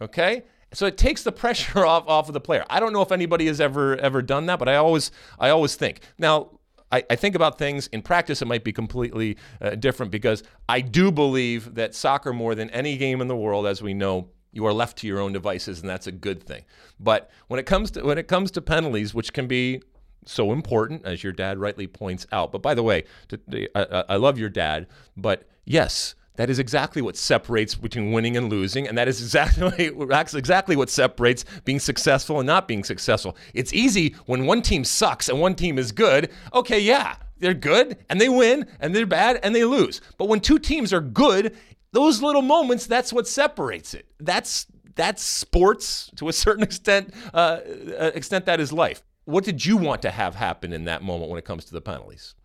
[0.00, 0.44] Okay?
[0.72, 2.64] So it takes the pressure off, off of the player.
[2.70, 5.74] I don't know if anybody has ever ever done that, but I always I always
[5.74, 6.00] think.
[6.18, 6.58] Now,
[6.92, 10.80] I, I, think about things in practice, it might be completely uh, different because I
[10.80, 14.64] do believe that soccer, more than any game in the world, as we know, you
[14.66, 16.64] are left to your own devices, and that's a good thing.
[16.98, 19.82] But when it comes to when it comes to penalties, which can be
[20.24, 22.52] so important, as your dad rightly points out.
[22.52, 27.02] But by the way, to, I, I love your dad, but yes, that is exactly
[27.02, 29.90] what separates between winning and losing, and that is exactly
[30.38, 33.36] exactly what separates being successful and not being successful.
[33.54, 36.30] It's easy when one team sucks and one team is good.
[36.54, 40.00] Okay, yeah, they're good and they win, and they're bad and they lose.
[40.18, 41.56] But when two teams are good,
[41.92, 44.06] those little moments, that's what separates it.
[44.20, 47.12] That's that's sports to a certain extent.
[47.34, 47.60] Uh,
[47.98, 49.02] uh extent that is life.
[49.24, 51.80] What did you want to have happen in that moment when it comes to the
[51.80, 52.35] penalties?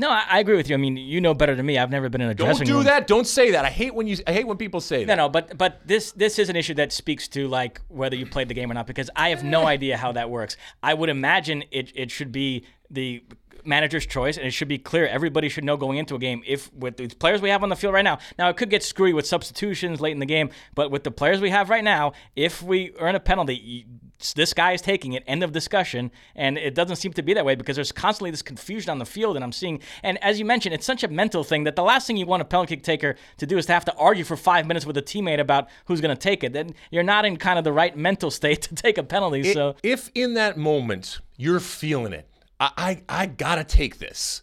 [0.00, 0.74] No, I, I, agree with you.
[0.74, 1.76] I mean, you know better than me.
[1.76, 2.76] I've never been in a dressing room.
[2.76, 3.06] Don't do that.
[3.06, 3.66] Don't say that.
[3.66, 4.16] I hate when you.
[4.26, 5.14] I hate when people say that.
[5.14, 5.28] No, no.
[5.28, 8.54] But but this this is an issue that speaks to like whether you played the
[8.54, 9.72] game or not because I have no eh.
[9.72, 10.56] idea how that works.
[10.82, 13.22] I would imagine it it should be the
[13.64, 15.06] manager's choice, and it should be clear.
[15.06, 17.76] Everybody should know going into a game if with the players we have on the
[17.76, 18.18] field right now.
[18.38, 21.40] Now it could get screwy with substitutions late in the game, but with the players
[21.40, 23.86] we have right now, if we earn a penalty,
[24.34, 25.24] this guy is taking it.
[25.26, 26.10] End of discussion.
[26.34, 29.06] And it doesn't seem to be that way because there's constantly this confusion on the
[29.06, 29.36] field.
[29.36, 32.06] And I'm seeing, and as you mentioned, it's such a mental thing that the last
[32.06, 34.36] thing you want a penalty kick taker to do is to have to argue for
[34.36, 36.52] five minutes with a teammate about who's going to take it.
[36.52, 39.40] Then you're not in kind of the right mental state to take a penalty.
[39.40, 42.26] It, so if in that moment you're feeling it,
[42.60, 44.42] I, I, gotta take this.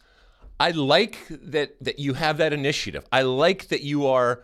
[0.59, 3.05] I like that that you have that initiative.
[3.11, 4.43] I like that you are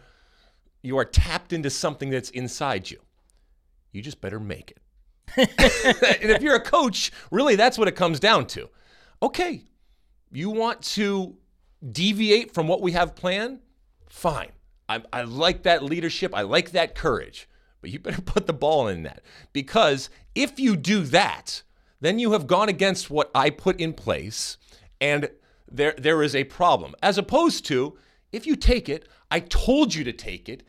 [0.83, 2.99] you are tapped into something that's inside you.
[3.91, 4.79] You just better make it.
[6.21, 8.69] and if you're a coach, really that's what it comes down to.
[9.23, 9.63] Okay,
[10.31, 11.35] you want to
[11.91, 13.59] deviate from what we have planned?
[14.07, 14.51] Fine.
[14.87, 16.35] I, I like that leadership.
[16.35, 17.49] I like that courage.
[17.81, 19.21] But you better put the ball in that.
[19.51, 21.63] Because if you do that,
[22.03, 24.57] then you have gone against what I put in place
[24.99, 25.29] and
[25.71, 26.95] there there is a problem.
[27.01, 27.97] As opposed to
[28.31, 30.63] if you take it, I told you to take it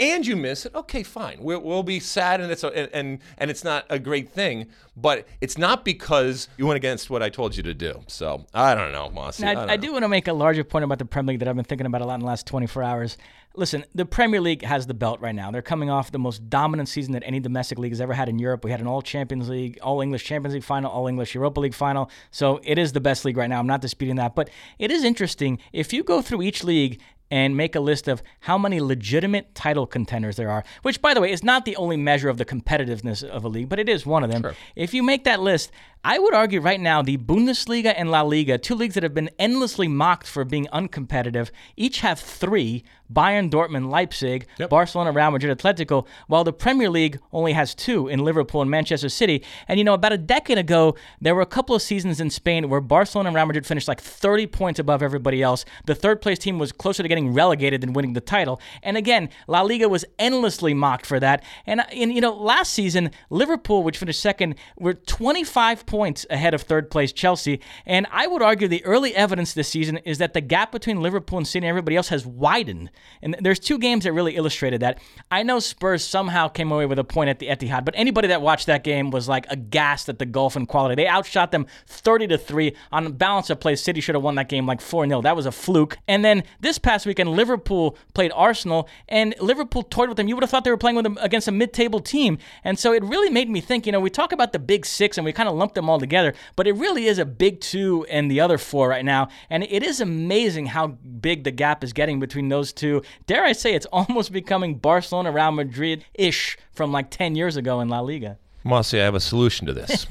[0.00, 1.36] and you miss it, okay, fine.
[1.42, 4.68] We'll, we'll be sad, and it's a, and and it's not a great thing.
[4.96, 8.00] But it's not because you went against what I told you to do.
[8.06, 9.40] So I don't know, Mosse.
[9.40, 11.48] Now, I, I do want to make a larger point about the Premier League that
[11.48, 13.18] I've been thinking about a lot in the last 24 hours.
[13.56, 15.50] Listen, the Premier League has the belt right now.
[15.50, 18.38] They're coming off the most dominant season that any domestic league has ever had in
[18.38, 18.64] Europe.
[18.64, 21.74] We had an All Champions League, All English Champions League final, All English Europa League
[21.74, 22.10] final.
[22.30, 23.58] So it is the best league right now.
[23.58, 24.36] I'm not disputing that.
[24.36, 25.58] But it is interesting.
[25.72, 27.00] If you go through each league
[27.32, 31.20] and make a list of how many legitimate title contenders there are, which, by the
[31.20, 34.06] way, is not the only measure of the competitiveness of a league, but it is
[34.06, 34.42] one of them.
[34.42, 34.54] Sure.
[34.76, 35.70] If you make that list,
[36.02, 39.28] I would argue right now the Bundesliga and La Liga, two leagues that have been
[39.38, 44.70] endlessly mocked for being uncompetitive, each have three Bayern, Dortmund, Leipzig, yep.
[44.70, 49.08] Barcelona, Real Madrid, Atletico, while the Premier League only has two in Liverpool and Manchester
[49.08, 49.42] City.
[49.68, 52.68] And you know, about a decade ago, there were a couple of seasons in Spain
[52.68, 55.64] where Barcelona and Real Madrid finished like 30 points above everybody else.
[55.86, 58.60] The third place team was closer to getting relegated than winning the title.
[58.82, 61.44] And again, La Liga was endlessly mocked for that.
[61.66, 66.54] And, uh, and you know, last season, Liverpool, which finished second, were 25 points ahead
[66.54, 67.60] of third place Chelsea.
[67.84, 71.36] And I would argue the early evidence this season is that the gap between Liverpool
[71.36, 72.92] and City and everybody else has widened.
[73.20, 75.00] And there's two games that really illustrated that.
[75.32, 78.40] I know Spurs somehow came away with a point at the Etihad, but anybody that
[78.40, 80.94] watched that game was like aghast at the gulf in quality.
[80.94, 83.74] They outshot them 30 to 3 on balance of play.
[83.74, 85.22] City should have won that game like 4 0.
[85.22, 85.98] That was a fluke.
[86.06, 90.28] And then this past weekend, Liverpool played Arsenal, and Liverpool toyed with them.
[90.28, 92.38] You would have thought they were playing with them against a mid table team.
[92.62, 95.18] And so it really made me think, you know, we talk about the big six
[95.18, 98.04] and we kind of lump them all together, but it really is a big two
[98.10, 99.28] and the other four right now.
[99.48, 103.52] And it is amazing how big the gap is getting between those two dare I
[103.52, 108.00] say, it's almost becoming Barcelona, Real Madrid ish from like 10 years ago in La
[108.00, 108.38] Liga.
[108.64, 110.06] Mosse, I have a solution to this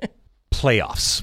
[0.50, 1.22] playoffs.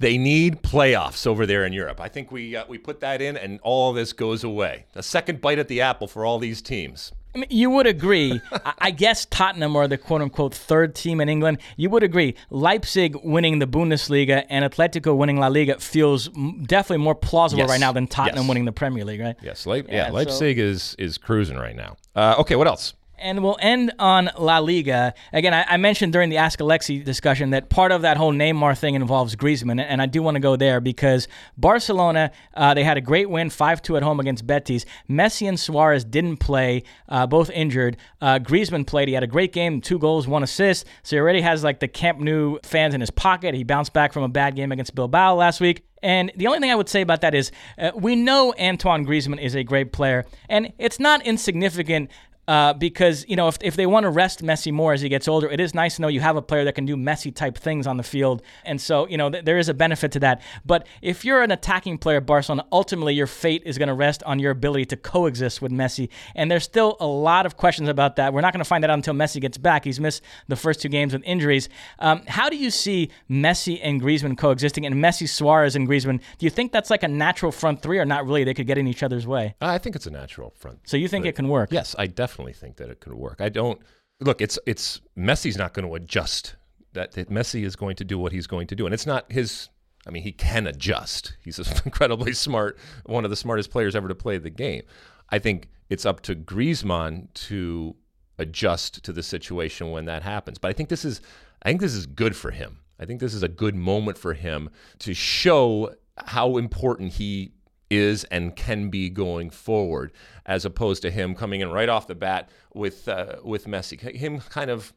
[0.00, 2.00] They need playoffs over there in Europe.
[2.00, 4.86] I think we uh, we put that in, and all this goes away.
[4.96, 7.12] A second bite at the apple for all these teams.
[7.34, 8.40] I mean, you would agree.
[8.78, 11.58] I guess Tottenham are the quote unquote third team in England.
[11.76, 12.36] You would agree.
[12.50, 17.70] Leipzig winning the Bundesliga and Atletico winning La Liga feels definitely more plausible yes.
[17.70, 18.48] right now than Tottenham yes.
[18.48, 19.36] winning the Premier League, right?
[19.42, 21.96] Yes, Le- yeah, yeah, Leipzig so, is is cruising right now.
[22.14, 22.94] Uh, okay, what else?
[23.24, 25.14] And we'll end on La Liga.
[25.32, 28.78] Again, I, I, mentioned during the Ask Alexi discussion that part of that whole Neymar
[28.78, 32.98] thing involves Griezmann, and I do want to go there because Barcelona, uh, they had
[32.98, 34.84] a great win, 5 2 at home against Betis.
[35.08, 37.96] Messi and Suarez didn't play, uh, both injured.
[38.20, 39.08] Uh, Griezmann played.
[39.08, 40.86] He had a great game, two goals, one assist.
[41.02, 43.54] So he already has like the Camp Nou fans in his pocket.
[43.54, 45.86] He bounced back from a bad game against Bilbao last week.
[46.02, 49.40] And the only thing I would say about that is uh, we know Antoine Griezmann
[49.40, 52.10] is a great player, and it's not insignificant
[52.48, 55.28] uh, because you know if, if they want to rest Messi more as he gets
[55.28, 57.56] older, it is nice to know you have a player that can do Messi type
[57.56, 60.42] things on the field, and so you know th- there is a benefit to that.
[60.64, 64.38] But if you're an attacking player, Barcelona, ultimately your fate is going to rest on
[64.38, 68.32] your ability to coexist with Messi, and there's still a lot of questions about that.
[68.32, 69.84] We're not going to find that out until Messi gets back.
[69.84, 71.68] He's missed the first two games with injuries.
[71.98, 76.20] Um, how do you see Messi and Griezmann coexisting, and Messi, Suarez, and Griezmann?
[76.38, 78.44] Do you think that's like a natural front three, or not really?
[78.44, 79.54] They could get in each other's way.
[79.60, 80.80] I think it's a natural front.
[80.84, 81.72] So you think it can work?
[81.72, 83.40] Yes, I definitely definitely think that it could work.
[83.40, 83.80] I don't
[84.20, 84.40] look.
[84.40, 86.56] It's it's Messi's not going to adjust.
[86.94, 89.30] That, that Messi is going to do what he's going to do, and it's not
[89.30, 89.68] his.
[90.06, 91.36] I mean, he can adjust.
[91.42, 94.82] He's incredibly smart, one of the smartest players ever to play the game.
[95.30, 97.96] I think it's up to Griezmann to
[98.38, 100.58] adjust to the situation when that happens.
[100.58, 101.20] But I think this is
[101.62, 102.78] I think this is good for him.
[102.98, 104.70] I think this is a good moment for him
[105.00, 107.53] to show how important he
[107.96, 110.12] is and can be going forward,
[110.46, 114.00] as opposed to him coming in right off the bat with uh, with Messi.
[114.00, 114.92] Him kind of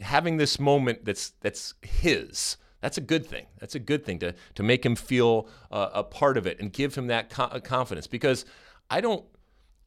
[0.00, 2.56] having this moment that's that's his.
[2.80, 3.46] That's a good thing.
[3.58, 6.72] That's a good thing to to make him feel uh, a part of it and
[6.72, 8.06] give him that co- confidence.
[8.06, 8.44] Because
[8.90, 9.24] I don't.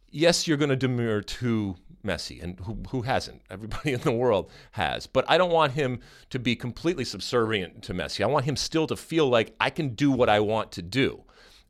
[0.09, 3.41] Yes, you're going to demur to Messi, and who, who hasn't?
[3.49, 5.07] Everybody in the world has.
[5.07, 5.99] But I don't want him
[6.29, 8.23] to be completely subservient to Messi.
[8.23, 11.23] I want him still to feel like I can do what I want to do.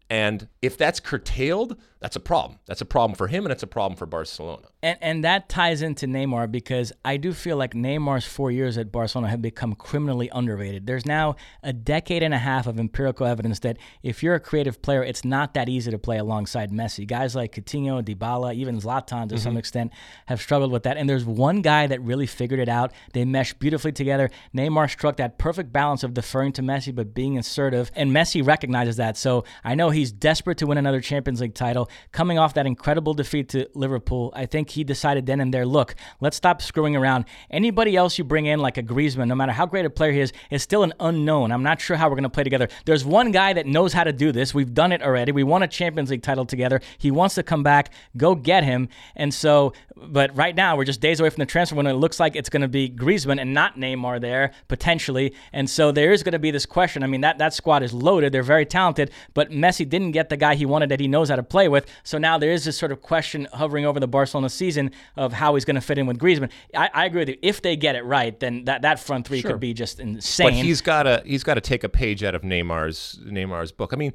[0.10, 2.60] And if that's curtailed, that's a problem.
[2.66, 4.68] That's a problem for him and it's a problem for Barcelona.
[4.84, 8.91] And and that ties into Neymar because I do feel like Neymar's 4 years at
[8.91, 10.86] Barcelona have become criminally underrated.
[10.86, 14.81] There's now a decade and a half of empirical evidence that if you're a creative
[14.81, 17.07] player, it's not that easy to play alongside Messi.
[17.07, 19.38] Guys like Coutinho, Dybala, even Zlatan to mm-hmm.
[19.38, 19.91] some extent
[20.25, 20.97] have struggled with that.
[20.97, 22.91] And there's one guy that really figured it out.
[23.13, 24.29] They mesh beautifully together.
[24.53, 28.97] Neymar struck that perfect balance of deferring to Messi but being assertive, and Messi recognizes
[28.97, 29.15] that.
[29.15, 33.13] So I know he's desperate to win another Champions League title coming off that incredible
[33.13, 37.26] defeat to Liverpool, I think he decided then and there, look, let's stop screwing around.
[37.49, 40.19] Anybody else you bring in, like a Griezmann, no matter how great a player he
[40.19, 41.51] is, is still an unknown.
[41.51, 42.67] I'm not sure how we're going to play together.
[42.86, 44.53] There's one guy that knows how to do this.
[44.53, 45.32] We've done it already.
[45.32, 46.82] We won a Champions League title together.
[46.97, 47.93] He wants to come back.
[48.17, 48.89] Go get him.
[49.15, 51.91] And so, but right now we're just days away from the transfer window.
[51.91, 55.34] It looks like it's going to be Griezmann and not Neymar there potentially.
[55.52, 57.04] And so there is going to be this question.
[57.04, 58.32] I mean, that that squad is loaded.
[58.32, 61.36] They're very talented, but Messi didn't get the guy he wanted that he knows how
[61.36, 61.86] to play with.
[62.04, 65.56] So now there is this sort of question hovering over the Barcelona season of how
[65.56, 66.52] he's going to fit in with Griezmann.
[66.76, 67.38] I, I, agree with you.
[67.41, 69.52] If they get it right, then that, that front three sure.
[69.52, 70.48] could be just insane.
[70.48, 73.94] But he's got to he's got to take a page out of Neymar's Neymar's book.
[73.94, 74.14] I mean,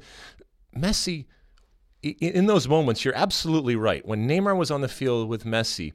[0.75, 1.25] Messi.
[2.01, 4.05] In those moments, you're absolutely right.
[4.05, 5.93] When Neymar was on the field with Messi,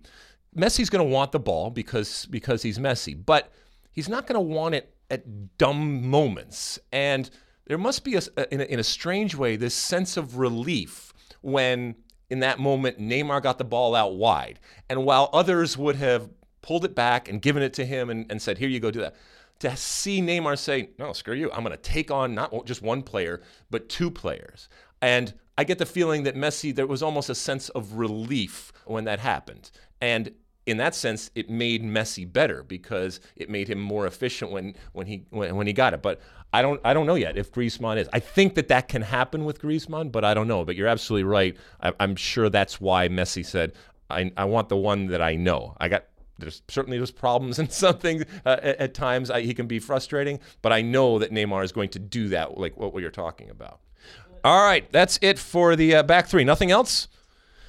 [0.56, 3.50] Messi's going to want the ball because because he's Messi, but
[3.92, 6.78] he's not going to want it at dumb moments.
[6.92, 7.30] And
[7.66, 11.94] there must be a, in a, in a strange way this sense of relief when
[12.30, 14.58] in that moment, Neymar got the ball out wide.
[14.88, 16.28] And while others would have
[16.62, 19.00] pulled it back and given it to him and, and said, Here you go, do
[19.00, 19.14] that.
[19.60, 21.52] To see Neymar say, No, screw you.
[21.52, 23.40] I'm going to take on not just one player,
[23.70, 24.68] but two players.
[25.00, 29.04] And I get the feeling that Messi, there was almost a sense of relief when
[29.04, 29.70] that happened.
[30.00, 30.32] And
[30.66, 35.06] in that sense, it made Messi better because it made him more efficient when when
[35.06, 36.02] he when, when he got it.
[36.02, 36.20] But
[36.52, 38.08] I don't I don't know yet if Griezmann is.
[38.12, 40.64] I think that that can happen with Griezmann, but I don't know.
[40.64, 41.56] But you're absolutely right.
[41.80, 43.72] I, am sure that's why Messi said,
[44.08, 46.04] I, "I want the one that I know." I got
[46.38, 50.40] there's certainly there's problems and something uh, at, at, times I, he can be frustrating,
[50.62, 53.50] but I know that Neymar is going to do that, like what we are talking
[53.50, 53.80] about.
[54.44, 56.44] All right, that's it for the uh, back three.
[56.44, 57.08] Nothing else.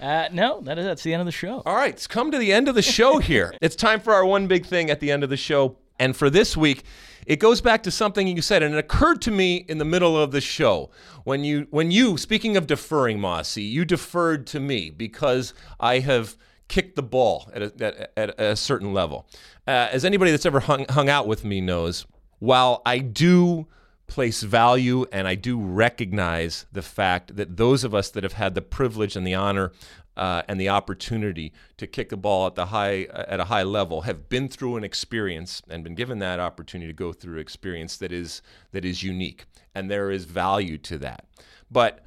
[0.02, 1.64] Uh, no, that is that's the end of the show.
[1.66, 3.56] All right, it's come to the end of the show here.
[3.62, 6.30] it's time for our one big thing at the end of the show, and for
[6.30, 6.84] this week,
[7.26, 10.22] it goes back to something you said, and it occurred to me in the middle
[10.22, 10.92] of the show
[11.24, 16.36] when you, when you, speaking of deferring, Mosse, you deferred to me because I have
[16.68, 19.28] kicked the ball at a, at, at a certain level.
[19.66, 22.06] Uh, as anybody that's ever hung, hung out with me knows,
[22.40, 23.66] while I do
[24.08, 28.56] place value and I do recognize the fact that those of us that have had
[28.56, 29.72] the privilege and the honor
[30.18, 34.02] uh, and the opportunity to kick a ball at the high at a high level
[34.02, 38.12] have been through an experience and been given that opportunity to go through experience that
[38.12, 38.42] is
[38.72, 41.26] that is unique and there is value to that.
[41.70, 42.06] But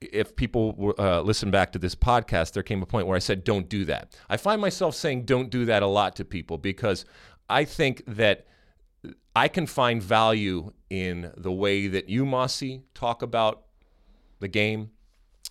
[0.00, 3.44] if people uh, listen back to this podcast, there came a point where I said,
[3.44, 7.04] "Don't do that." I find myself saying, "Don't do that" a lot to people because
[7.48, 8.46] I think that
[9.34, 12.62] I can find value in the way that you, Mosse,
[12.94, 13.62] talk about
[14.40, 14.90] the game,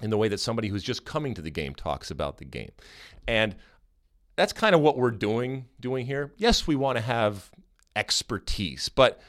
[0.02, 2.72] in the way that somebody who's just coming to the game talks about the game.
[3.28, 3.56] And
[4.36, 6.34] that's kind of what we're doing doing here.
[6.38, 7.52] Yes, we want to have
[7.95, 9.20] expertise, but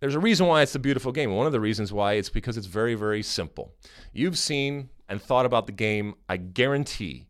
[0.00, 1.34] there's a reason why it's a beautiful game.
[1.34, 3.74] One of the reasons why it's because it's very, very simple.
[4.12, 7.28] You've seen and thought about the game, I guarantee,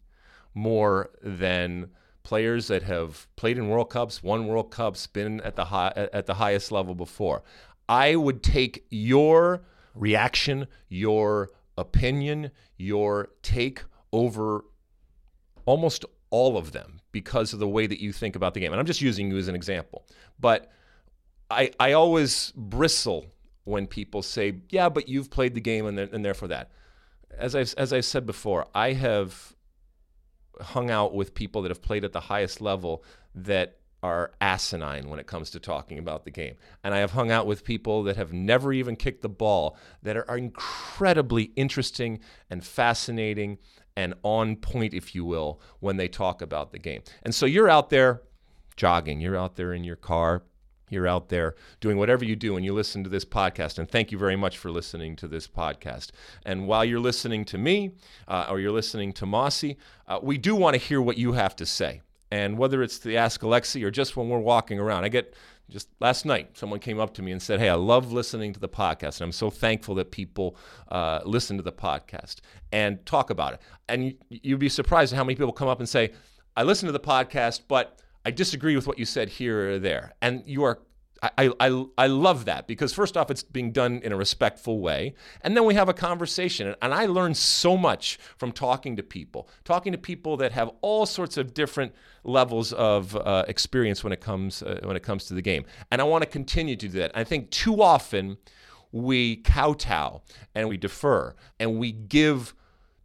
[0.54, 1.90] more than
[2.28, 6.26] players that have played in World Cups, won World Cups, been at the high, at
[6.26, 7.42] the highest level before.
[7.88, 9.62] I would take your
[9.94, 11.48] reaction, your
[11.78, 14.66] opinion, your take over
[15.64, 18.72] almost all of them because of the way that you think about the game.
[18.72, 20.04] And I'm just using you as an example.
[20.38, 20.70] But
[21.50, 23.24] I, I always bristle
[23.64, 26.72] when people say, yeah, but you've played the game and, and therefore that.
[27.38, 29.54] As I've, as I've said before, I have
[30.60, 33.04] hung out with people that have played at the highest level
[33.34, 36.54] that are asinine when it comes to talking about the game.
[36.84, 40.16] And I have hung out with people that have never even kicked the ball that
[40.16, 43.58] are, incredibly interesting and fascinating
[43.96, 47.02] and on point, if you will, when they talk about the game.
[47.24, 48.22] And so you're out there
[48.76, 50.44] jogging, you're out there in your car,
[50.90, 53.78] you're out there doing whatever you do and you listen to this podcast.
[53.78, 56.10] And thank you very much for listening to this podcast.
[56.44, 57.92] And while you're listening to me
[58.26, 59.74] uh, or you're listening to Mosse,
[60.06, 62.02] uh, we do want to hear what you have to say.
[62.30, 65.34] And whether it's the Ask Alexi or just when we're walking around, I get
[65.70, 68.60] just last night, someone came up to me and said, Hey, I love listening to
[68.60, 69.20] the podcast.
[69.20, 70.56] And I'm so thankful that people
[70.90, 72.36] uh, listen to the podcast
[72.72, 73.60] and talk about it.
[73.88, 76.12] And you'd be surprised at how many people come up and say,
[76.56, 80.12] I listen to the podcast, but I disagree with what you said here or there.
[80.20, 80.80] And you are
[81.22, 85.14] I, I, I love that because first off, it's being done in a respectful way.
[85.40, 86.76] And then we have a conversation.
[86.80, 91.06] And I learn so much from talking to people, talking to people that have all
[91.06, 95.34] sorts of different levels of uh, experience when it comes uh, when it comes to
[95.34, 95.64] the game.
[95.90, 97.10] And I want to continue to do that.
[97.14, 98.36] I think too often
[98.92, 100.20] we kowtow
[100.54, 102.54] and we defer and we give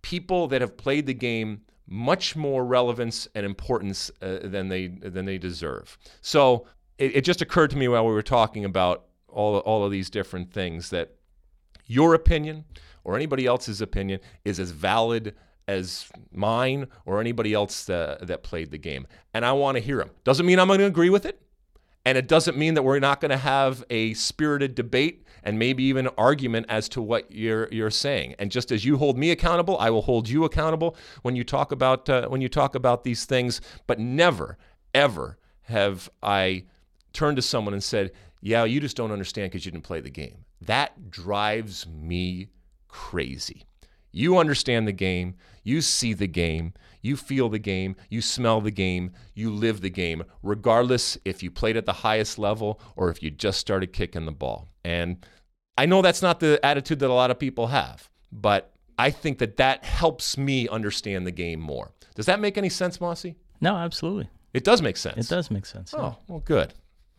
[0.02, 5.26] people that have played the game much more relevance and importance uh, than they than
[5.26, 5.98] they deserve.
[6.22, 6.66] So
[6.98, 10.10] it, it just occurred to me while we were talking about all all of these
[10.10, 11.16] different things that
[11.86, 12.66] your opinion
[13.04, 15.36] or anybody else's opinion is as valid
[15.68, 20.12] as mine or anybody else that played the game, and I want to hear them.
[20.24, 21.40] Doesn't mean I'm going to agree with it.
[22.06, 25.84] And it doesn't mean that we're not going to have a spirited debate and maybe
[25.84, 28.36] even argument as to what you're you're saying.
[28.40, 31.72] And just as you hold me accountable, I will hold you accountable when you talk
[31.72, 33.62] about uh, when you talk about these things.
[33.88, 34.58] But never,
[34.94, 36.66] ever have I
[37.14, 40.10] turned to someone and said, "Yeah, you just don't understand because you didn't play the
[40.10, 42.50] game." That drives me
[42.88, 43.66] crazy.
[44.16, 48.72] You understand the game, you see the game, you feel the game, you smell the
[48.72, 53.24] game, you live the game, regardless if you played at the highest level or if
[53.24, 54.68] you just started kicking the ball.
[54.84, 55.26] And
[55.78, 59.40] I know that's not the attitude that a lot of people have, but I think
[59.40, 61.92] that that helps me understand the game more.
[62.16, 63.26] Does that make any sense, Mosse?
[63.60, 64.30] No, absolutely.
[64.54, 65.26] It does make sense.
[65.26, 65.94] It does make sense.
[65.98, 66.14] Oh, yeah.
[66.28, 66.74] well, good.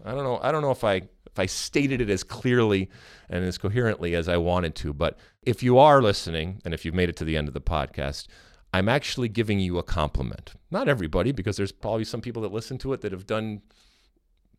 [0.05, 0.39] I don't know.
[0.43, 2.91] I don't know if I if I stated it as clearly
[3.29, 6.95] and as coherently as I wanted to, but if you are listening and if you've
[6.95, 8.29] made it to the end of the podcast,
[8.73, 10.53] I'm actually giving you a compliment.
[10.71, 13.62] Not everybody, because there's probably some people that listen to it that have done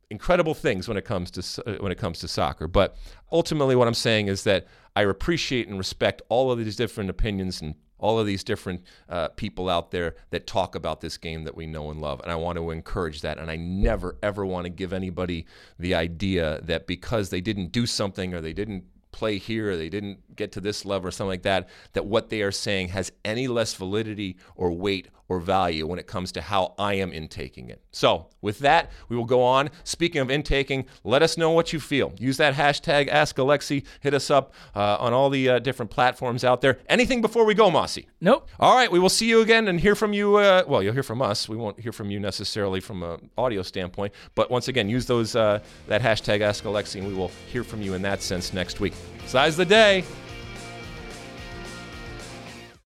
[0.09, 2.67] incredible things when it comes to uh, when it comes to soccer.
[2.67, 2.95] But
[3.31, 7.61] ultimately, what I'm saying is that I appreciate and respect all of these different opinions
[7.61, 11.55] and all of these different uh, people out there that talk about this game that
[11.55, 12.19] we know and love.
[12.21, 13.37] And I want to encourage that.
[13.37, 15.45] And I never, ever want to give anybody
[15.79, 19.87] the idea that because they didn't do something or they didn't play here or they
[19.87, 23.11] didn't get to this level or something like that, that what they are saying has
[23.23, 27.69] any less validity or weight or value when it comes to how I am intaking
[27.69, 27.81] it.
[27.91, 29.69] So, with that, we will go on.
[29.83, 32.13] Speaking of intaking, let us know what you feel.
[32.19, 33.85] Use that hashtag Ask Alexi.
[34.01, 36.77] Hit us up uh, on all the uh, different platforms out there.
[36.87, 37.99] Anything before we go, Mosse?
[38.21, 38.49] Nope.
[38.59, 40.35] All right, we will see you again and hear from you.
[40.35, 41.49] Uh, well, you'll hear from us.
[41.49, 45.35] We won't hear from you necessarily from an audio standpoint, but once again, use those
[45.35, 48.79] uh, that hashtag Ask Alexi, and we will hear from you in that sense next
[48.79, 48.93] week.
[49.25, 50.03] Size the day.